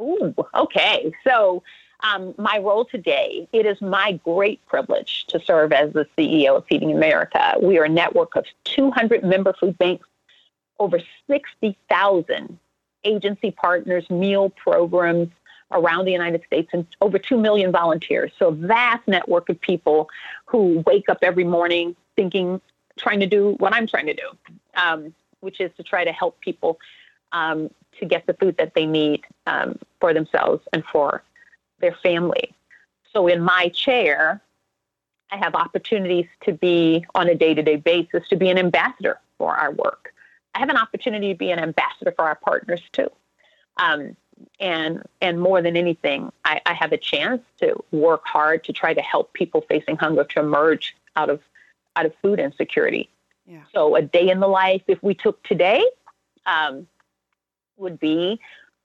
Ooh, 0.00 0.34
okay. 0.54 1.12
So 1.24 1.62
um, 2.00 2.34
my 2.38 2.58
role 2.58 2.84
today, 2.84 3.46
it 3.52 3.66
is 3.66 3.80
my 3.80 4.18
great 4.24 4.64
privilege 4.66 5.26
to 5.28 5.38
serve 5.40 5.72
as 5.72 5.92
the 5.92 6.06
CEO 6.18 6.56
of 6.56 6.66
Feeding 6.66 6.90
America. 6.90 7.54
We 7.62 7.78
are 7.78 7.84
a 7.84 7.88
network 7.88 8.34
of 8.34 8.46
200 8.64 9.22
member 9.22 9.52
food 9.52 9.78
banks, 9.78 10.06
over 10.78 10.98
60,000 11.28 12.58
agency 13.04 13.50
partners, 13.50 14.08
meal 14.10 14.50
programs, 14.50 15.28
around 15.72 16.04
the 16.04 16.12
United 16.12 16.42
States 16.44 16.68
and 16.72 16.86
over 17.00 17.18
2 17.18 17.36
million 17.38 17.72
volunteers. 17.72 18.32
So, 18.38 18.48
a 18.48 18.52
vast 18.52 19.06
network 19.06 19.48
of 19.48 19.60
people 19.60 20.08
who 20.46 20.82
wake 20.86 21.08
up 21.08 21.18
every 21.22 21.44
morning 21.44 21.96
thinking, 22.16 22.60
trying 22.96 23.20
to 23.20 23.26
do 23.26 23.54
what 23.58 23.74
I'm 23.74 23.86
trying 23.86 24.06
to 24.06 24.14
do, 24.14 24.30
um, 24.74 25.14
which 25.40 25.60
is 25.60 25.70
to 25.76 25.82
try 25.82 26.04
to 26.04 26.12
help 26.12 26.40
people 26.40 26.78
um, 27.32 27.70
to 27.98 28.04
get 28.04 28.26
the 28.26 28.34
food 28.34 28.56
that 28.58 28.74
they 28.74 28.86
need 28.86 29.22
um, 29.46 29.78
for 30.00 30.12
themselves 30.12 30.62
and 30.72 30.84
for 30.84 31.22
their 31.80 31.94
family. 32.02 32.52
So, 33.12 33.26
in 33.26 33.40
my 33.40 33.68
chair, 33.68 34.40
I 35.30 35.36
have 35.36 35.54
opportunities 35.54 36.26
to 36.42 36.52
be 36.52 37.04
on 37.14 37.28
a 37.28 37.34
day 37.34 37.54
to 37.54 37.62
day 37.62 37.76
basis 37.76 38.28
to 38.28 38.36
be 38.36 38.50
an 38.50 38.58
ambassador 38.58 39.18
for 39.38 39.56
our 39.56 39.70
work. 39.72 40.12
I 40.54 40.58
have 40.58 40.68
an 40.68 40.76
opportunity 40.76 41.32
to 41.32 41.38
be 41.38 41.52
an 41.52 41.60
ambassador 41.60 42.12
for 42.12 42.24
our 42.24 42.34
partners 42.34 42.82
too. 42.92 43.10
Um, 43.76 44.16
and 44.58 45.02
and 45.20 45.40
more 45.40 45.62
than 45.62 45.76
anything, 45.76 46.32
I, 46.44 46.60
I 46.66 46.74
have 46.74 46.92
a 46.92 46.96
chance 46.96 47.42
to 47.58 47.82
work 47.90 48.22
hard 48.24 48.64
to 48.64 48.72
try 48.72 48.94
to 48.94 49.00
help 49.00 49.32
people 49.32 49.62
facing 49.62 49.96
hunger 49.96 50.24
to 50.24 50.40
emerge 50.40 50.96
out 51.16 51.30
of 51.30 51.40
out 51.96 52.06
of 52.06 52.14
food 52.22 52.38
insecurity. 52.38 53.08
Yeah. 53.46 53.62
So 53.74 53.96
a 53.96 54.02
day 54.02 54.28
in 54.28 54.40
the 54.40 54.46
life, 54.46 54.82
if 54.86 55.02
we 55.02 55.14
took 55.14 55.42
today, 55.42 55.84
um, 56.46 56.86
would 57.76 57.98
be 57.98 58.40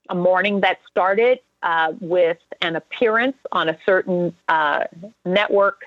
a 0.08 0.14
morning 0.14 0.60
that 0.60 0.78
started 0.90 1.40
uh, 1.62 1.92
with 2.00 2.38
an 2.62 2.76
appearance 2.76 3.36
on 3.52 3.68
a 3.68 3.78
certain 3.84 4.34
uh, 4.48 4.84
network 5.24 5.82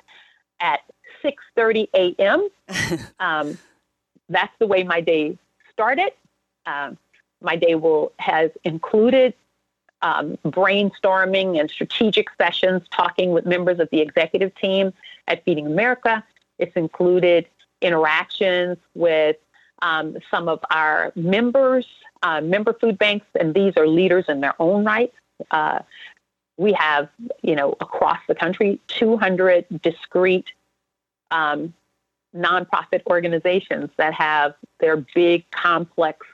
at 0.60 0.82
6:30 1.24 1.88
a.m. 1.94 2.48
um, 3.20 3.58
that's 4.30 4.54
the 4.60 4.68
way 4.68 4.84
my 4.84 5.02
day 5.02 5.38
started. 5.72 6.12
Um, 6.66 6.98
my 7.42 7.56
day 7.56 7.76
will 7.76 8.12
has 8.18 8.52
included 8.64 9.34
um, 10.02 10.38
brainstorming 10.46 11.60
and 11.60 11.70
strategic 11.70 12.28
sessions 12.38 12.84
talking 12.92 13.32
with 13.32 13.46
members 13.46 13.80
of 13.80 13.90
the 13.92 14.00
executive 14.00 14.54
team 14.56 14.94
at 15.28 15.44
Feeding 15.46 15.66
America. 15.66 16.24
It's 16.58 16.76
included 16.76 17.48
interactions 17.82 18.78
with 18.96 19.38
um, 19.82 20.18
some 20.30 20.48
of 20.48 20.60
our 20.72 21.12
members, 21.16 21.88
uh, 22.24 22.42
member 22.42 22.74
food 22.74 22.98
banks, 22.98 23.26
and 23.40 23.54
these 23.54 23.74
are 23.78 23.88
leaders 23.88 24.26
in 24.28 24.42
their 24.42 24.56
own 24.60 24.84
right. 24.86 25.14
Uh, 25.52 25.80
we 26.58 26.74
have, 26.74 27.08
you 27.42 27.56
know, 27.56 27.72
across 27.80 28.20
the 28.28 28.36
country, 28.36 28.80
200 28.88 29.66
discrete 29.82 30.48
um, 31.32 31.74
nonprofit 32.36 33.02
organizations 33.08 33.90
that 33.98 34.14
have 34.14 34.54
their 34.80 34.98
big, 35.16 35.50
complex 35.52 36.26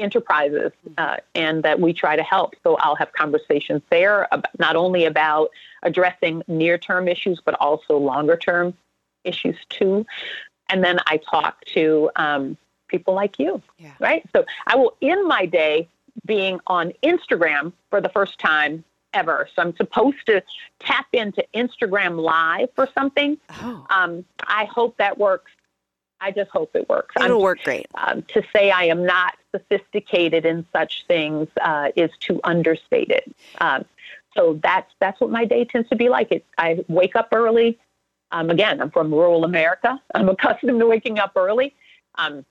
enterprises 0.00 0.72
uh, 0.98 1.16
and 1.34 1.62
that 1.62 1.80
we 1.80 1.92
try 1.92 2.16
to 2.16 2.22
help. 2.22 2.54
So 2.62 2.76
I'll 2.76 2.96
have 2.96 3.12
conversations 3.12 3.82
there 3.90 4.26
about, 4.32 4.58
not 4.58 4.76
only 4.76 5.04
about 5.04 5.50
addressing 5.82 6.42
near 6.48 6.78
term 6.78 7.08
issues, 7.08 7.40
but 7.44 7.54
also 7.60 7.96
longer 7.96 8.36
term 8.36 8.74
issues 9.24 9.56
too. 9.68 10.06
And 10.68 10.82
then 10.82 10.98
I 11.06 11.18
talk 11.18 11.64
to 11.66 12.10
um, 12.16 12.56
people 12.88 13.14
like 13.14 13.38
you, 13.38 13.62
yeah. 13.78 13.92
right? 13.98 14.28
So 14.34 14.44
I 14.66 14.76
will 14.76 14.96
end 15.02 15.26
my 15.26 15.46
day 15.46 15.88
being 16.26 16.60
on 16.66 16.92
Instagram 17.02 17.72
for 17.90 18.00
the 18.00 18.08
first 18.08 18.38
time 18.38 18.84
ever. 19.12 19.48
So 19.54 19.62
I'm 19.62 19.74
supposed 19.76 20.24
to 20.26 20.42
tap 20.78 21.06
into 21.12 21.44
Instagram 21.54 22.20
Live 22.20 22.68
for 22.74 22.88
something. 22.94 23.38
Oh. 23.62 23.86
Um, 23.90 24.24
I 24.46 24.64
hope 24.66 24.96
that 24.98 25.18
works 25.18 25.50
I 26.20 26.30
just 26.30 26.50
hope 26.50 26.70
it 26.74 26.88
works. 26.88 27.14
It'll 27.16 27.38
I'm, 27.38 27.42
work 27.42 27.62
great. 27.62 27.86
Um, 27.94 28.22
to 28.28 28.42
say 28.54 28.70
I 28.70 28.84
am 28.84 29.04
not 29.04 29.34
sophisticated 29.52 30.44
in 30.44 30.66
such 30.72 31.04
things 31.08 31.48
uh, 31.60 31.88
is 31.96 32.10
to 32.20 32.40
understate 32.44 33.10
it. 33.10 33.34
Um, 33.60 33.84
so 34.36 34.60
that's 34.62 34.92
that's 35.00 35.20
what 35.20 35.30
my 35.30 35.44
day 35.44 35.64
tends 35.64 35.88
to 35.88 35.96
be 35.96 36.08
like. 36.08 36.30
It, 36.30 36.44
I 36.58 36.84
wake 36.88 37.16
up 37.16 37.28
early. 37.32 37.78
Um, 38.32 38.50
again, 38.50 38.80
I'm 38.80 38.90
from 38.90 39.12
rural 39.12 39.44
America. 39.44 40.00
I'm 40.14 40.28
accustomed 40.28 40.78
to 40.78 40.86
waking 40.86 41.18
up 41.18 41.32
early. 41.36 41.74
Um, 42.16 42.44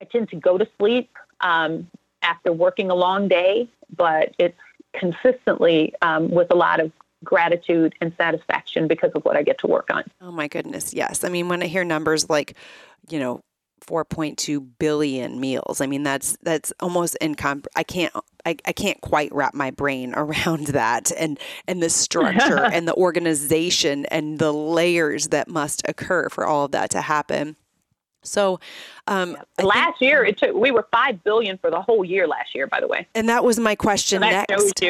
I 0.00 0.04
tend 0.06 0.30
to 0.30 0.36
go 0.36 0.58
to 0.58 0.66
sleep 0.78 1.10
um, 1.40 1.88
after 2.22 2.52
working 2.52 2.90
a 2.90 2.94
long 2.94 3.28
day, 3.28 3.68
but 3.94 4.34
it's 4.38 4.58
consistently 4.94 5.94
um, 6.02 6.30
with 6.30 6.50
a 6.50 6.54
lot 6.54 6.80
of 6.80 6.92
gratitude 7.24 7.94
and 8.00 8.12
satisfaction 8.16 8.88
because 8.88 9.12
of 9.14 9.24
what 9.24 9.36
I 9.36 9.42
get 9.42 9.58
to 9.58 9.66
work 9.66 9.88
on. 9.92 10.04
Oh 10.20 10.32
my 10.32 10.48
goodness, 10.48 10.92
yes. 10.94 11.24
I 11.24 11.28
mean, 11.28 11.48
when 11.48 11.62
I 11.62 11.66
hear 11.66 11.84
numbers 11.84 12.28
like 12.28 12.56
you 13.10 13.18
know 13.18 13.42
4.2 13.86 14.66
billion 14.78 15.40
meals. 15.40 15.80
I 15.80 15.86
mean, 15.86 16.02
that's 16.02 16.36
that's 16.42 16.72
almost 16.80 17.16
incom. 17.20 17.66
I 17.76 17.82
can't 17.82 18.14
I, 18.46 18.56
I 18.64 18.72
can't 18.72 19.00
quite 19.00 19.32
wrap 19.32 19.54
my 19.54 19.70
brain 19.70 20.14
around 20.16 20.68
that 20.68 21.10
and 21.16 21.38
and 21.66 21.82
the 21.82 21.90
structure 21.90 22.64
and 22.72 22.86
the 22.86 22.94
organization 22.94 24.06
and 24.06 24.38
the 24.38 24.52
layers 24.52 25.28
that 25.28 25.48
must 25.48 25.82
occur 25.88 26.28
for 26.28 26.46
all 26.46 26.64
of 26.66 26.72
that 26.72 26.90
to 26.90 27.00
happen. 27.00 27.56
So, 28.24 28.60
um, 29.06 29.36
last 29.62 29.98
think, 29.98 30.00
year 30.00 30.24
it 30.24 30.38
took 30.38 30.54
we 30.54 30.70
were 30.70 30.86
five 30.90 31.22
billion 31.24 31.58
for 31.58 31.70
the 31.70 31.80
whole 31.80 32.04
year 32.04 32.26
last 32.26 32.54
year. 32.54 32.66
By 32.66 32.80
the 32.80 32.88
way, 32.88 33.06
and 33.14 33.28
that 33.28 33.44
was 33.44 33.58
my 33.58 33.74
question 33.74 34.22
so 34.22 34.28
next. 34.28 34.82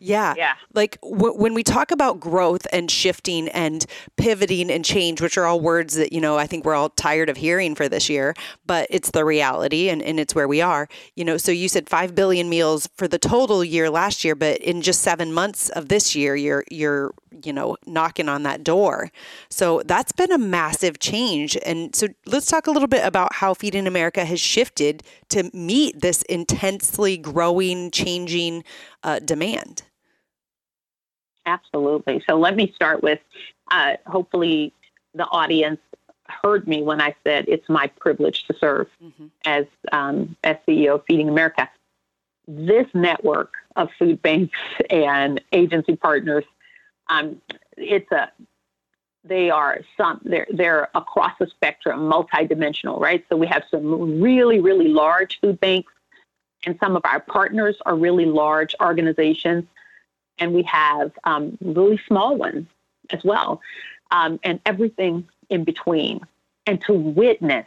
Yeah. 0.00 0.34
Yeah. 0.36 0.54
Like 0.74 0.98
w- 1.02 1.34
when 1.34 1.52
we 1.52 1.62
talk 1.62 1.90
about 1.90 2.18
growth 2.18 2.66
and 2.72 2.90
shifting 2.90 3.48
and 3.48 3.84
pivoting 4.16 4.70
and 4.70 4.82
change, 4.82 5.20
which 5.20 5.36
are 5.36 5.44
all 5.44 5.60
words 5.60 5.94
that, 5.94 6.12
you 6.12 6.20
know, 6.20 6.38
I 6.38 6.46
think 6.46 6.64
we're 6.64 6.74
all 6.74 6.88
tired 6.88 7.28
of 7.28 7.36
hearing 7.36 7.74
for 7.74 7.86
this 7.86 8.08
year, 8.08 8.34
but 8.66 8.86
it's 8.90 9.10
the 9.10 9.26
reality 9.26 9.90
and, 9.90 10.00
and 10.02 10.18
it's 10.18 10.34
where 10.34 10.48
we 10.48 10.62
are. 10.62 10.88
You 11.16 11.24
know, 11.26 11.36
so 11.36 11.52
you 11.52 11.68
said 11.68 11.88
5 11.90 12.14
billion 12.14 12.48
meals 12.48 12.88
for 12.96 13.06
the 13.06 13.18
total 13.18 13.62
year 13.62 13.90
last 13.90 14.24
year, 14.24 14.34
but 14.34 14.58
in 14.62 14.80
just 14.80 15.02
seven 15.02 15.34
months 15.34 15.68
of 15.68 15.88
this 15.88 16.16
year, 16.16 16.34
you're, 16.34 16.64
you're, 16.70 17.12
you 17.44 17.52
know, 17.52 17.76
knocking 17.86 18.28
on 18.28 18.42
that 18.44 18.64
door. 18.64 19.10
So 19.50 19.82
that's 19.84 20.12
been 20.12 20.32
a 20.32 20.38
massive 20.38 20.98
change. 20.98 21.58
And 21.64 21.94
so 21.94 22.08
let's 22.24 22.46
talk 22.46 22.66
a 22.66 22.70
little 22.70 22.88
bit 22.88 23.04
about 23.04 23.34
how 23.34 23.52
Feeding 23.60 23.86
America 23.86 24.24
has 24.24 24.40
shifted 24.40 25.02
to 25.28 25.50
meet 25.52 26.00
this 26.00 26.22
intensely 26.22 27.18
growing, 27.18 27.90
changing 27.90 28.64
uh, 29.02 29.18
demand. 29.18 29.82
Absolutely. 31.44 32.22
So 32.26 32.38
let 32.38 32.56
me 32.56 32.72
start 32.74 33.02
with 33.02 33.18
uh, 33.70 33.96
hopefully 34.06 34.72
the 35.14 35.26
audience 35.26 35.78
heard 36.42 36.66
me 36.66 36.82
when 36.82 37.02
I 37.02 37.14
said 37.22 37.44
it's 37.48 37.68
my 37.68 37.88
privilege 38.00 38.44
to 38.46 38.54
serve 38.58 38.86
mm-hmm. 39.02 39.26
as 39.44 39.66
um, 39.92 40.36
as 40.42 40.56
CEO 40.66 40.94
of 40.94 41.04
Feeding 41.06 41.28
America. 41.28 41.68
This 42.48 42.86
network 42.94 43.52
of 43.76 43.90
food 43.98 44.22
banks 44.22 44.58
and 44.88 45.38
agency 45.52 45.96
partners, 45.96 46.44
um, 47.08 47.42
it's 47.76 48.10
a 48.10 48.30
they 49.24 49.50
are 49.50 49.80
some 49.96 50.20
they're 50.24 50.46
they're 50.50 50.88
across 50.94 51.32
the 51.38 51.46
spectrum, 51.46 52.00
multidimensional, 52.00 52.98
right? 52.98 53.24
So 53.28 53.36
we 53.36 53.46
have 53.46 53.64
some 53.70 54.20
really 54.20 54.60
really 54.60 54.88
large 54.88 55.40
food 55.40 55.60
banks, 55.60 55.92
and 56.64 56.78
some 56.80 56.96
of 56.96 57.02
our 57.04 57.20
partners 57.20 57.76
are 57.84 57.94
really 57.94 58.26
large 58.26 58.74
organizations, 58.80 59.64
and 60.38 60.54
we 60.54 60.62
have 60.62 61.12
um, 61.24 61.58
really 61.60 62.00
small 62.06 62.36
ones 62.36 62.66
as 63.10 63.22
well, 63.24 63.60
um, 64.10 64.40
and 64.42 64.60
everything 64.64 65.28
in 65.50 65.64
between. 65.64 66.20
And 66.66 66.80
to 66.82 66.92
witness 66.94 67.66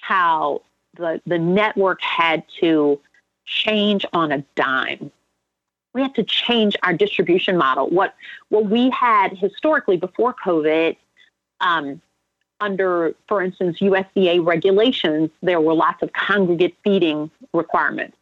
how 0.00 0.62
the 0.96 1.20
the 1.26 1.38
network 1.38 2.00
had 2.02 2.44
to 2.60 3.00
change 3.44 4.04
on 4.12 4.30
a 4.30 4.44
dime 4.54 5.10
we 5.94 6.02
had 6.02 6.14
to 6.14 6.22
change 6.22 6.76
our 6.82 6.92
distribution 6.92 7.56
model. 7.56 7.88
What 7.88 8.14
what 8.50 8.66
we 8.66 8.90
had 8.90 9.36
historically 9.36 9.96
before 9.96 10.34
COVID, 10.44 10.96
um, 11.60 12.00
under, 12.60 13.14
for 13.28 13.42
instance, 13.42 13.78
USDA 13.78 14.44
regulations, 14.44 15.30
there 15.42 15.60
were 15.60 15.74
lots 15.74 16.02
of 16.02 16.12
congregate 16.12 16.76
feeding 16.84 17.30
requirements 17.52 18.16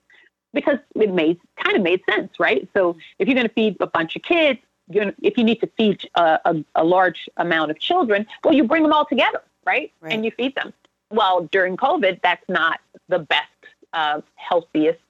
because 0.52 0.78
it 0.94 1.12
made 1.12 1.38
kind 1.56 1.76
of 1.76 1.82
made 1.82 2.00
sense, 2.08 2.38
right? 2.38 2.68
So 2.74 2.96
if 3.18 3.28
you're 3.28 3.34
going 3.34 3.48
to 3.48 3.54
feed 3.54 3.76
a 3.80 3.86
bunch 3.86 4.16
of 4.16 4.22
kids, 4.22 4.60
gonna, 4.92 5.14
if 5.22 5.36
you 5.36 5.44
need 5.44 5.60
to 5.60 5.70
feed 5.76 6.08
a, 6.14 6.38
a, 6.44 6.64
a, 6.76 6.84
large 6.84 7.28
amount 7.36 7.70
of 7.70 7.78
children, 7.78 8.26
well, 8.44 8.54
you 8.54 8.64
bring 8.64 8.82
them 8.82 8.92
all 8.92 9.04
together, 9.04 9.42
right? 9.64 9.92
right. 10.00 10.12
And 10.12 10.24
you 10.24 10.30
feed 10.30 10.54
them. 10.54 10.72
Well, 11.10 11.48
during 11.52 11.76
COVID, 11.76 12.20
that's 12.22 12.48
not 12.48 12.80
the 13.08 13.18
best, 13.18 13.48
uh, 13.92 14.20
healthiest, 14.36 15.00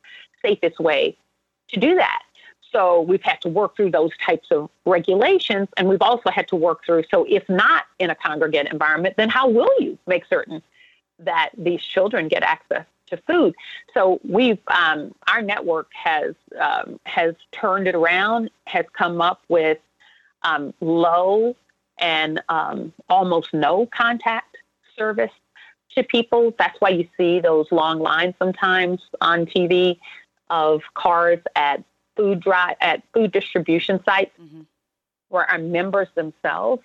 safest 0.45 0.79
way 0.79 1.17
to 1.69 1.81
do 1.81 1.95
that. 1.95 2.23
So 2.77 3.01
we've 3.01 3.23
had 3.23 3.41
to 3.41 3.49
work 3.49 3.75
through 3.75 3.93
those 3.93 4.11
types 4.19 4.49
of 4.51 4.69
regulations, 4.85 5.69
and 5.79 5.89
we've 5.89 6.03
also 6.03 6.29
had 6.29 6.47
to 6.49 6.57
work 6.57 6.85
through. 6.85 7.05
So 7.11 7.25
if 7.27 7.49
not 7.49 7.85
in 7.99 8.11
a 8.11 8.15
congregate 8.15 8.71
environment, 8.71 9.15
then 9.17 9.31
how 9.31 9.49
will 9.49 9.73
you 9.79 9.99
make 10.07 10.27
certain 10.27 10.63
that 11.21 11.53
these 11.57 11.81
children 11.81 12.29
get 12.29 12.43
access 12.43 12.85
to 13.07 13.17
food? 13.27 13.55
So 13.95 14.21
we've 14.29 14.59
um, 14.67 15.15
our 15.27 15.41
network 15.41 15.89
has 15.95 16.35
um, 16.61 17.01
has 17.05 17.35
turned 17.51 17.89
it 17.89 17.95
around, 17.95 18.51
has 18.67 18.85
come 18.93 19.23
up 19.23 19.41
with 19.49 19.79
um, 20.43 20.75
low 20.83 21.57
and 21.97 22.43
um, 22.51 22.93
almost 23.09 23.55
no 23.55 23.87
contact 23.87 24.59
service 24.99 25.33
to 25.95 26.03
people. 26.03 26.53
That's 26.59 26.79
why 26.83 26.91
you 26.91 27.09
see 27.17 27.41
those 27.41 27.73
long 27.73 28.01
lines 28.01 28.35
sometimes 28.39 29.01
on 29.23 29.47
TV 29.47 29.99
of 30.51 30.83
cars 30.93 31.41
at 31.55 31.83
food 32.17 32.41
drive 32.41 32.77
at 32.81 33.03
food 33.13 33.33
distribution 33.33 34.03
sites 34.05 34.33
mm-hmm. 34.41 34.63
where 35.29 35.49
our 35.51 35.59
members 35.59 36.09
themselves 36.15 36.83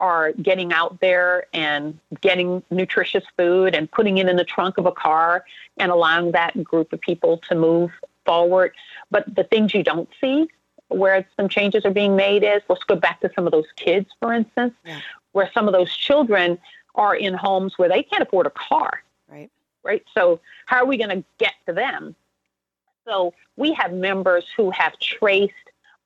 are 0.00 0.32
getting 0.32 0.72
out 0.72 1.00
there 1.00 1.46
and 1.52 1.98
getting 2.20 2.62
nutritious 2.70 3.24
food 3.36 3.74
and 3.74 3.90
putting 3.90 4.18
it 4.18 4.28
in 4.28 4.36
the 4.36 4.44
trunk 4.44 4.78
of 4.78 4.86
a 4.86 4.92
car 4.92 5.44
and 5.76 5.90
allowing 5.90 6.32
that 6.32 6.62
group 6.62 6.92
of 6.92 7.00
people 7.00 7.38
to 7.48 7.54
move 7.54 7.90
forward. 8.24 8.72
But 9.10 9.34
the 9.34 9.44
things 9.44 9.74
you 9.74 9.82
don't 9.82 10.08
see 10.20 10.48
where 10.88 11.26
some 11.36 11.48
changes 11.48 11.84
are 11.84 11.90
being 11.90 12.16
made 12.16 12.44
is 12.44 12.62
let's 12.68 12.84
go 12.84 12.96
back 12.96 13.20
to 13.20 13.30
some 13.34 13.46
of 13.46 13.52
those 13.52 13.66
kids, 13.76 14.08
for 14.20 14.32
instance, 14.32 14.74
yeah. 14.84 15.00
where 15.32 15.50
some 15.52 15.66
of 15.66 15.72
those 15.72 15.94
children 15.94 16.58
are 16.94 17.14
in 17.14 17.34
homes 17.34 17.76
where 17.76 17.88
they 17.88 18.02
can't 18.02 18.22
afford 18.22 18.46
a 18.46 18.50
car. 18.50 19.02
Right. 19.28 19.50
Right. 19.82 20.04
So 20.14 20.40
how 20.66 20.78
are 20.78 20.86
we 20.86 20.96
going 20.96 21.10
to 21.10 21.24
get 21.38 21.54
to 21.66 21.72
them? 21.72 22.14
So 23.08 23.32
we 23.56 23.72
have 23.72 23.92
members 23.92 24.44
who 24.54 24.70
have 24.70 24.98
traced 24.98 25.54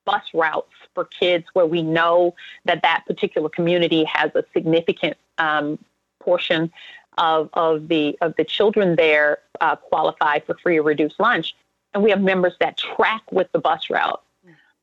bus 0.05 0.23
routes 0.33 0.73
for 0.95 1.05
kids 1.05 1.45
where 1.53 1.67
we 1.67 1.83
know 1.83 2.35
that 2.65 2.83
that 2.83 3.05
particular 3.07 3.49
community 3.49 4.05
has 4.05 4.31
a 4.35 4.45
significant 4.53 5.17
um, 5.39 5.79
portion 6.21 6.73
of, 7.19 7.51
of 7.55 7.89
the 7.89 8.17
of 8.21 8.35
the 8.37 8.45
children 8.45 8.97
there 8.97 9.39
uh, 9.61 9.77
qualify 9.77 10.39
for 10.41 10.57
free 10.63 10.79
or 10.79 10.83
reduced 10.83 11.19
lunch, 11.19 11.55
and 11.93 12.03
we 12.03 12.11
have 12.11 12.23
members 12.23 12.55
that 12.61 12.79
track 12.79 13.23
with 13.33 13.51
the 13.53 13.59
bus 13.59 13.91
route. 13.91 14.23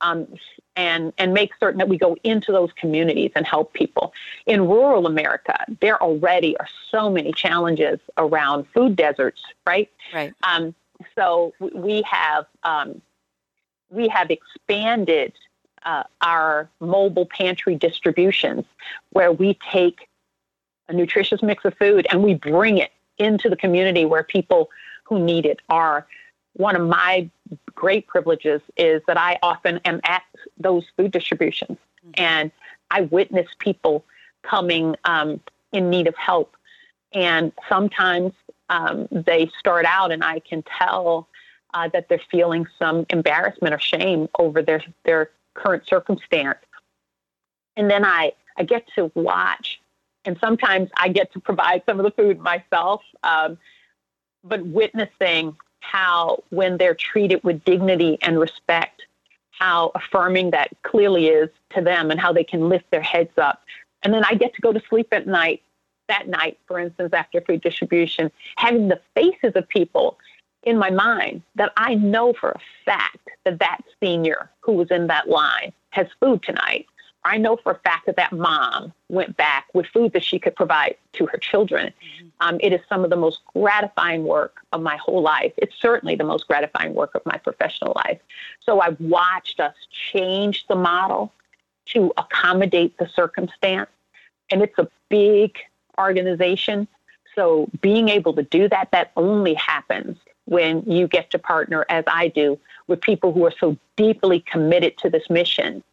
Um, 0.02 0.28
and 0.78 1.12
and 1.18 1.34
make 1.34 1.52
certain 1.60 1.78
that 1.80 1.90
we 1.90 1.98
go 1.98 2.16
into 2.24 2.54
those 2.54 2.72
communities 2.78 3.32
and 3.36 3.46
help 3.46 3.74
people. 3.74 4.14
In 4.46 4.66
rural 4.66 5.08
America, 5.08 5.58
there 5.82 6.02
already 6.02 6.56
are 6.56 6.68
so 6.90 7.10
many 7.10 7.34
challenges 7.34 8.00
around 8.18 8.66
food 8.74 8.96
deserts, 8.96 9.44
right? 9.68 9.90
Right. 10.14 10.34
Um, 10.44 10.74
so 11.16 11.54
we 11.60 12.02
have 12.04 12.46
um, 12.64 13.02
we 13.90 14.08
have 14.08 14.30
expanded 14.30 15.34
uh, 15.84 16.04
our 16.22 16.70
mobile 16.80 17.26
pantry 17.26 17.76
distributions, 17.76 18.66
where 19.12 19.32
we 19.32 19.58
take 19.72 20.08
a 20.88 20.94
nutritious 20.94 21.42
mix 21.42 21.66
of 21.66 21.74
food 21.78 22.08
and 22.12 22.24
we 22.24 22.34
bring 22.34 22.78
it 22.78 22.92
into 23.18 23.50
the 23.50 23.56
community 23.56 24.06
where 24.06 24.24
people 24.24 24.70
who 25.04 25.24
need 25.24 25.46
it 25.46 25.60
are. 25.70 26.06
One 26.54 26.76
of 26.76 26.88
my 26.88 27.30
great 27.76 28.08
privileges 28.08 28.62
is 28.76 29.02
that 29.08 29.18
I 29.18 29.38
often 29.42 29.80
am 29.86 30.02
at 30.04 30.24
those 30.58 30.86
food 30.98 31.12
distributions 31.12 31.78
mm-hmm. 32.06 32.12
and 32.16 32.52
I 32.92 33.02
witness 33.02 33.48
people 33.60 34.04
coming 34.42 34.96
um, 35.06 35.40
in 35.72 35.90
need 35.90 36.08
of 36.08 36.16
help. 36.16 36.56
And 37.14 37.52
sometimes 37.68 38.34
um, 38.70 39.08
they 39.12 39.50
start 39.60 39.86
out, 39.86 40.12
and 40.12 40.24
I 40.24 40.40
can 40.40 40.64
tell 40.64 41.28
uh, 41.74 41.90
that 41.90 42.10
they're 42.10 42.22
feeling 42.32 42.68
some 42.78 43.06
embarrassment 43.10 43.74
or 43.74 43.80
shame 43.80 44.30
over 44.38 44.62
their 44.62 44.84
their 45.04 45.32
current 45.54 45.86
circumstance. 45.88 46.60
And 47.76 47.90
then 47.90 48.06
I 48.06 48.34
I 48.58 48.64
get 48.64 48.88
to 48.96 49.12
watch, 49.16 49.82
and 50.26 50.38
sometimes 50.40 50.90
I 50.98 51.10
get 51.10 51.32
to 51.34 51.40
provide 51.40 51.84
some 51.88 52.00
of 52.00 52.06
the 52.06 52.12
food 52.12 52.40
myself. 52.40 53.02
Um, 53.24 53.58
but 54.44 54.66
witnessing 54.66 55.56
how 55.82 56.44
when 56.50 56.78
they're 56.78 56.96
treated 56.96 57.44
with 57.44 57.64
dignity 57.66 58.18
and 58.22 58.40
respect, 58.40 59.04
how 59.52 59.92
affirming 59.96 60.52
that 60.52 60.70
clearly 60.84 61.28
is 61.28 61.50
to 61.72 61.82
them, 61.82 62.12
and 62.12 62.20
how 62.20 62.32
they 62.32 62.44
can 62.44 62.70
lift 62.70 62.90
their 62.92 63.02
heads 63.02 63.38
up. 63.38 63.64
And 64.04 64.14
then 64.14 64.24
I 64.24 64.36
get 64.36 64.54
to 64.56 64.62
go 64.62 64.72
to 64.72 64.82
sleep 64.90 65.08
at 65.12 65.28
night 65.28 65.62
that 66.10 66.28
night, 66.28 66.60
for 66.68 66.78
instance, 66.78 67.14
after 67.14 67.40
food 67.42 67.62
distribution, 67.62 68.32
having 68.58 68.90
the 68.90 69.00
faces 69.16 69.54
of 69.56 69.68
people 69.70 70.18
in 70.64 70.78
my 70.78 70.90
mind 70.90 71.42
that 71.56 71.72
I 71.78 71.96
know 71.96 72.34
for 72.34 72.50
a 72.50 72.60
fact 72.86 73.30
that 73.46 73.60
that 73.60 73.80
senior 74.02 74.50
who 74.60 74.74
was 74.74 74.92
in 74.92 75.08
that 75.08 75.30
line 75.30 75.72
has 75.92 76.08
food 76.20 76.44
tonight. 76.44 76.86
I 77.26 77.38
know 77.38 77.58
for 77.58 77.74
a 77.74 77.80
fact 77.80 78.06
that 78.06 78.16
that 78.16 78.32
mom 78.32 78.94
went 79.10 79.36
back 79.36 79.68
with 79.74 79.86
food 79.88 80.14
that 80.14 80.24
she 80.24 80.40
could 80.40 80.56
provide 80.56 80.96
to 81.14 81.26
her 81.26 81.38
children. 81.38 81.88
Mm-hmm. 81.88 82.28
Um, 82.40 82.58
it 82.62 82.72
is 82.72 82.80
some 82.88 83.04
of 83.04 83.10
the 83.10 83.18
most 83.18 83.40
gratifying 83.54 84.24
work 84.24 84.62
of 84.72 84.82
my 84.82 84.96
whole 84.98 85.22
life. 85.22 85.52
It's 85.58 85.76
certainly 85.80 86.16
the 86.16 86.24
most 86.24 86.48
gratifying 86.48 86.94
work 86.94 87.16
of 87.16 87.22
my 87.26 87.38
professional 87.38 87.94
life. 88.06 88.20
So 88.62 88.80
I've 88.80 89.00
watched 89.02 89.60
us 89.60 89.76
change 90.12 90.66
the 90.68 90.76
model 90.76 91.34
to 91.88 92.14
accommodate 92.18 92.98
the 92.98 93.08
circumstance. 93.08 93.90
And 94.52 94.62
it's 94.62 94.78
a 94.78 94.88
big 95.10 95.58
organization. 96.00 96.88
So 97.36 97.70
being 97.82 98.10
able 98.10 98.34
to 98.34 98.44
do 98.44 98.68
that, 98.70 98.90
that 98.92 99.12
only 99.16 99.54
happens 99.54 100.18
when 100.46 100.84
you 100.90 101.08
get 101.08 101.30
to 101.32 101.40
partner, 101.40 101.86
as 101.90 102.04
I 102.08 102.30
do, 102.30 102.60
with 102.88 103.02
people 103.02 103.32
who 103.34 103.46
are 103.46 103.54
so 103.60 103.78
deeply 103.96 104.40
committed 104.42 104.98
to 104.98 105.10
this 105.10 105.30
mission 105.30 105.84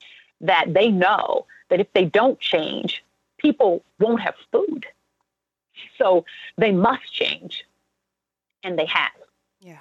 that 0.41 0.73
they 0.73 0.91
know 0.91 1.47
that 1.69 1.81
if 1.81 1.93
they 1.93 2.05
don't 2.05 2.41
change, 2.41 3.05
people 3.39 3.85
won't 4.01 4.21
have 4.21 4.35
food. 4.51 4.87
So 5.99 6.25
they 6.57 6.73
must 6.73 7.13
change. 7.13 7.65
And 8.63 8.79
they 8.79 8.87
have. 8.87 9.13
Yeah. 9.61 9.79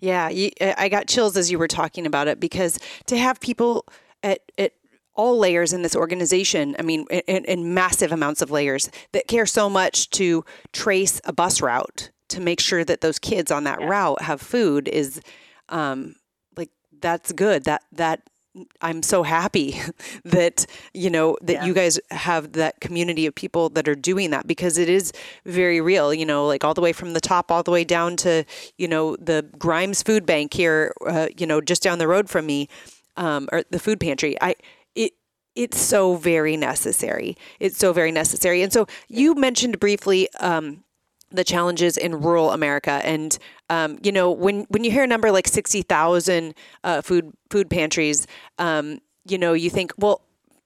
Yeah. 0.00 0.74
I 0.78 0.88
got 0.88 1.06
chills 1.06 1.36
as 1.36 1.50
you 1.50 1.58
were 1.58 1.68
talking 1.68 2.06
about 2.06 2.26
it 2.26 2.40
because 2.40 2.78
to 3.06 3.16
have 3.16 3.38
people 3.40 3.84
at, 4.22 4.40
at 4.58 4.72
all 5.14 5.38
layers 5.38 5.72
in 5.72 5.82
this 5.82 5.96
organization, 5.96 6.76
I 6.78 6.82
mean, 6.82 7.06
in, 7.10 7.44
in, 7.44 7.74
massive 7.74 8.12
amounts 8.12 8.42
of 8.42 8.50
layers 8.50 8.90
that 9.12 9.26
care 9.26 9.46
so 9.46 9.68
much 9.68 10.08
to 10.10 10.44
trace 10.72 11.20
a 11.24 11.32
bus 11.32 11.60
route 11.60 12.10
to 12.28 12.40
make 12.40 12.60
sure 12.60 12.84
that 12.84 13.00
those 13.00 13.18
kids 13.18 13.50
on 13.50 13.64
that 13.64 13.80
yeah. 13.80 13.86
route 13.86 14.22
have 14.22 14.40
food 14.40 14.88
is 14.88 15.20
um, 15.68 16.14
like 16.56 16.70
that's 17.00 17.32
good. 17.32 17.64
That 17.64 17.82
that 17.92 18.22
I'm 18.80 19.02
so 19.02 19.22
happy 19.22 19.80
that 20.24 20.66
you 20.94 21.10
know 21.10 21.36
that 21.42 21.52
yeah. 21.52 21.64
you 21.64 21.74
guys 21.74 22.00
have 22.10 22.52
that 22.52 22.80
community 22.80 23.26
of 23.26 23.34
people 23.34 23.68
that 23.70 23.88
are 23.88 23.94
doing 23.94 24.30
that 24.30 24.46
because 24.46 24.78
it 24.78 24.88
is 24.88 25.12
very 25.44 25.80
real. 25.80 26.14
You 26.14 26.26
know, 26.26 26.46
like 26.46 26.64
all 26.64 26.74
the 26.74 26.80
way 26.80 26.92
from 26.92 27.12
the 27.12 27.20
top, 27.20 27.50
all 27.50 27.62
the 27.62 27.70
way 27.70 27.84
down 27.84 28.16
to 28.18 28.44
you 28.78 28.88
know 28.88 29.16
the 29.16 29.46
Grimes 29.58 30.02
Food 30.02 30.26
Bank 30.26 30.54
here. 30.54 30.94
Uh, 31.06 31.28
you 31.36 31.46
know, 31.46 31.60
just 31.60 31.82
down 31.82 31.98
the 31.98 32.08
road 32.08 32.28
from 32.28 32.46
me, 32.46 32.68
um, 33.16 33.48
or 33.52 33.62
the 33.70 33.78
food 33.78 34.00
pantry. 34.00 34.36
I 34.40 34.54
it's 35.54 35.78
so 35.78 36.16
very 36.16 36.56
necessary. 36.56 37.36
It's 37.58 37.78
so 37.78 37.92
very 37.92 38.12
necessary. 38.12 38.62
And 38.62 38.72
so 38.72 38.86
you 39.08 39.34
mentioned 39.34 39.80
briefly. 39.80 40.28
Um, 40.40 40.84
the 41.32 41.44
challenges 41.44 41.96
in 41.96 42.20
rural 42.20 42.50
America. 42.50 43.00
And 43.04 43.38
um, 43.68 43.98
you 44.02 44.10
know, 44.10 44.32
when 44.32 44.66
when 44.68 44.82
you 44.82 44.90
hear 44.90 45.04
a 45.04 45.06
number 45.06 45.30
like 45.30 45.46
sixty 45.46 45.82
thousand 45.82 46.54
uh, 46.82 47.02
food 47.02 47.32
food 47.50 47.70
pantries, 47.70 48.26
um, 48.58 49.00
you 49.28 49.38
know, 49.38 49.52
you 49.52 49.70
think, 49.70 49.92
well, 49.96 50.22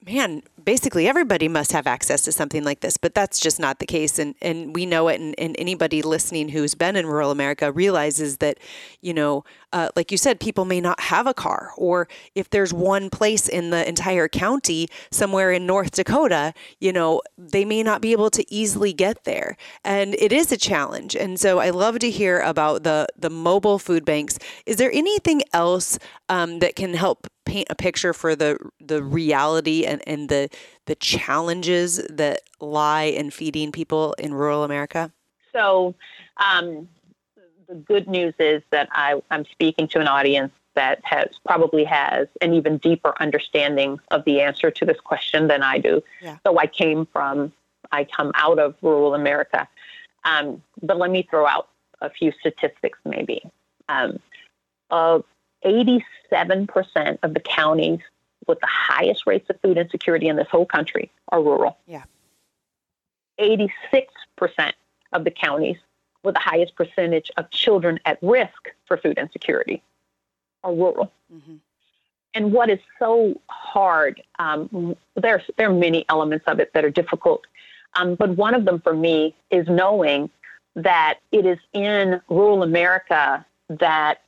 man, 0.06 0.42
basically 0.64 1.06
everybody 1.06 1.48
must 1.48 1.72
have 1.72 1.86
access 1.86 2.22
to 2.22 2.32
something 2.32 2.64
like 2.64 2.80
this, 2.80 2.96
but 2.96 3.14
that's 3.14 3.40
just 3.40 3.58
not 3.58 3.78
the 3.78 3.86
case. 3.86 4.18
And, 4.18 4.34
and 4.40 4.74
we 4.74 4.86
know 4.86 5.08
it. 5.08 5.20
And, 5.20 5.34
and 5.38 5.54
anybody 5.58 6.02
listening 6.02 6.50
who's 6.50 6.74
been 6.74 6.96
in 6.96 7.06
rural 7.06 7.30
America 7.30 7.72
realizes 7.72 8.38
that, 8.38 8.58
you 9.00 9.14
know, 9.14 9.44
uh, 9.74 9.88
like 9.96 10.12
you 10.12 10.16
said, 10.16 10.38
people 10.38 10.64
may 10.64 10.80
not 10.80 11.00
have 11.00 11.26
a 11.26 11.34
car, 11.34 11.72
or 11.76 12.06
if 12.36 12.48
there's 12.48 12.72
one 12.72 13.10
place 13.10 13.48
in 13.48 13.70
the 13.70 13.86
entire 13.88 14.28
county, 14.28 14.88
somewhere 15.10 15.50
in 15.50 15.66
North 15.66 15.90
Dakota, 15.90 16.54
you 16.78 16.92
know, 16.92 17.20
they 17.36 17.64
may 17.64 17.82
not 17.82 18.00
be 18.00 18.12
able 18.12 18.30
to 18.30 18.54
easily 18.54 18.92
get 18.92 19.24
there. 19.24 19.56
And 19.84 20.14
it 20.14 20.32
is 20.32 20.52
a 20.52 20.56
challenge. 20.56 21.16
And 21.16 21.40
so 21.40 21.58
I 21.58 21.70
love 21.70 21.98
to 21.98 22.10
hear 22.10 22.38
about 22.38 22.84
the, 22.84 23.08
the 23.18 23.30
mobile 23.30 23.80
food 23.80 24.04
banks. 24.04 24.38
Is 24.64 24.76
there 24.76 24.92
anything 24.92 25.42
else 25.52 25.98
um, 26.28 26.60
that 26.60 26.76
can 26.76 26.94
help 26.94 27.26
paint 27.44 27.66
a 27.68 27.74
picture 27.74 28.14
for 28.14 28.34
the 28.34 28.56
the 28.80 29.02
reality 29.02 29.84
and, 29.84 30.00
and 30.06 30.28
the 30.28 30.48
the 30.86 30.94
challenges 30.94 31.96
that 32.08 32.40
lie 32.60 33.02
in 33.02 33.30
feeding 33.30 33.72
people 33.72 34.14
in 34.18 34.32
rural 34.32 34.62
America? 34.62 35.12
So, 35.52 35.94
um, 36.38 36.88
the 37.68 37.74
good 37.74 38.08
news 38.08 38.34
is 38.38 38.62
that 38.70 38.88
I, 38.92 39.20
I'm 39.30 39.44
speaking 39.46 39.88
to 39.88 40.00
an 40.00 40.08
audience 40.08 40.52
that 40.74 41.00
has 41.04 41.28
probably 41.46 41.84
has 41.84 42.26
an 42.40 42.52
even 42.52 42.78
deeper 42.78 43.14
understanding 43.20 43.98
of 44.10 44.24
the 44.24 44.40
answer 44.40 44.70
to 44.70 44.84
this 44.84 44.98
question 45.00 45.46
than 45.46 45.62
I 45.62 45.78
do. 45.78 46.02
Yeah. 46.20 46.38
So 46.44 46.58
I 46.58 46.66
came 46.66 47.06
from, 47.06 47.52
I 47.92 48.04
come 48.04 48.32
out 48.34 48.58
of 48.58 48.74
rural 48.82 49.14
America. 49.14 49.68
Um, 50.24 50.62
but 50.82 50.96
let 50.98 51.10
me 51.10 51.26
throw 51.28 51.46
out 51.46 51.68
a 52.00 52.10
few 52.10 52.32
statistics 52.40 52.98
maybe. 53.04 53.42
Um, 53.88 54.18
of 54.90 55.24
87% 55.64 57.18
of 57.22 57.34
the 57.34 57.40
counties 57.40 58.00
with 58.46 58.60
the 58.60 58.68
highest 58.70 59.26
rates 59.26 59.48
of 59.48 59.60
food 59.60 59.78
insecurity 59.78 60.28
in 60.28 60.36
this 60.36 60.48
whole 60.50 60.66
country 60.66 61.10
are 61.30 61.42
rural. 61.42 61.78
Yeah. 61.86 62.02
86% 63.40 63.70
of 65.12 65.24
the 65.24 65.30
counties 65.30 65.76
with 66.24 66.34
the 66.34 66.40
highest 66.40 66.74
percentage 66.74 67.30
of 67.36 67.50
children 67.50 68.00
at 68.04 68.18
risk 68.22 68.70
for 68.86 68.96
food 68.96 69.18
insecurity 69.18 69.82
are 70.62 70.74
rural. 70.74 71.12
Mm-hmm. 71.32 71.56
And 72.34 72.52
what 72.52 72.68
is 72.68 72.80
so 72.98 73.40
hard, 73.48 74.20
um, 74.38 74.96
there, 75.14 75.42
there 75.56 75.70
are 75.70 75.74
many 75.74 76.04
elements 76.08 76.44
of 76.48 76.58
it 76.58 76.72
that 76.74 76.84
are 76.84 76.90
difficult, 76.90 77.46
um, 77.94 78.16
but 78.16 78.30
one 78.30 78.54
of 78.54 78.64
them 78.64 78.80
for 78.80 78.94
me 78.94 79.34
is 79.50 79.68
knowing 79.68 80.30
that 80.74 81.20
it 81.30 81.46
is 81.46 81.58
in 81.72 82.20
rural 82.28 82.64
America 82.64 83.46
that 83.68 84.22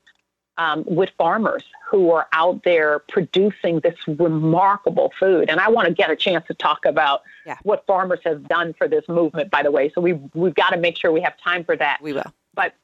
um, 0.58 0.84
with 0.86 1.10
farmers 1.18 1.62
who 1.88 2.10
are 2.10 2.26
out 2.32 2.62
there 2.64 3.00
producing 3.08 3.80
this 3.80 3.96
remarkable 4.06 5.12
food. 5.18 5.48
And 5.50 5.60
I 5.60 5.68
want 5.68 5.88
to 5.88 5.94
get 5.94 6.10
a 6.10 6.16
chance 6.16 6.46
to 6.48 6.54
talk 6.54 6.84
about 6.84 7.22
yeah. 7.44 7.58
what 7.62 7.86
farmers 7.86 8.20
have 8.24 8.48
done 8.48 8.74
for 8.74 8.88
this 8.88 9.06
movement, 9.08 9.50
by 9.50 9.62
the 9.62 9.70
way. 9.70 9.90
So 9.94 10.00
we've, 10.00 10.20
we've 10.34 10.54
got 10.54 10.70
to 10.70 10.78
make 10.78 10.96
sure 10.96 11.12
we 11.12 11.20
have 11.20 11.36
time 11.38 11.64
for 11.64 11.76
that. 11.76 12.00
We 12.02 12.12
will. 12.12 12.32
But 12.54 12.74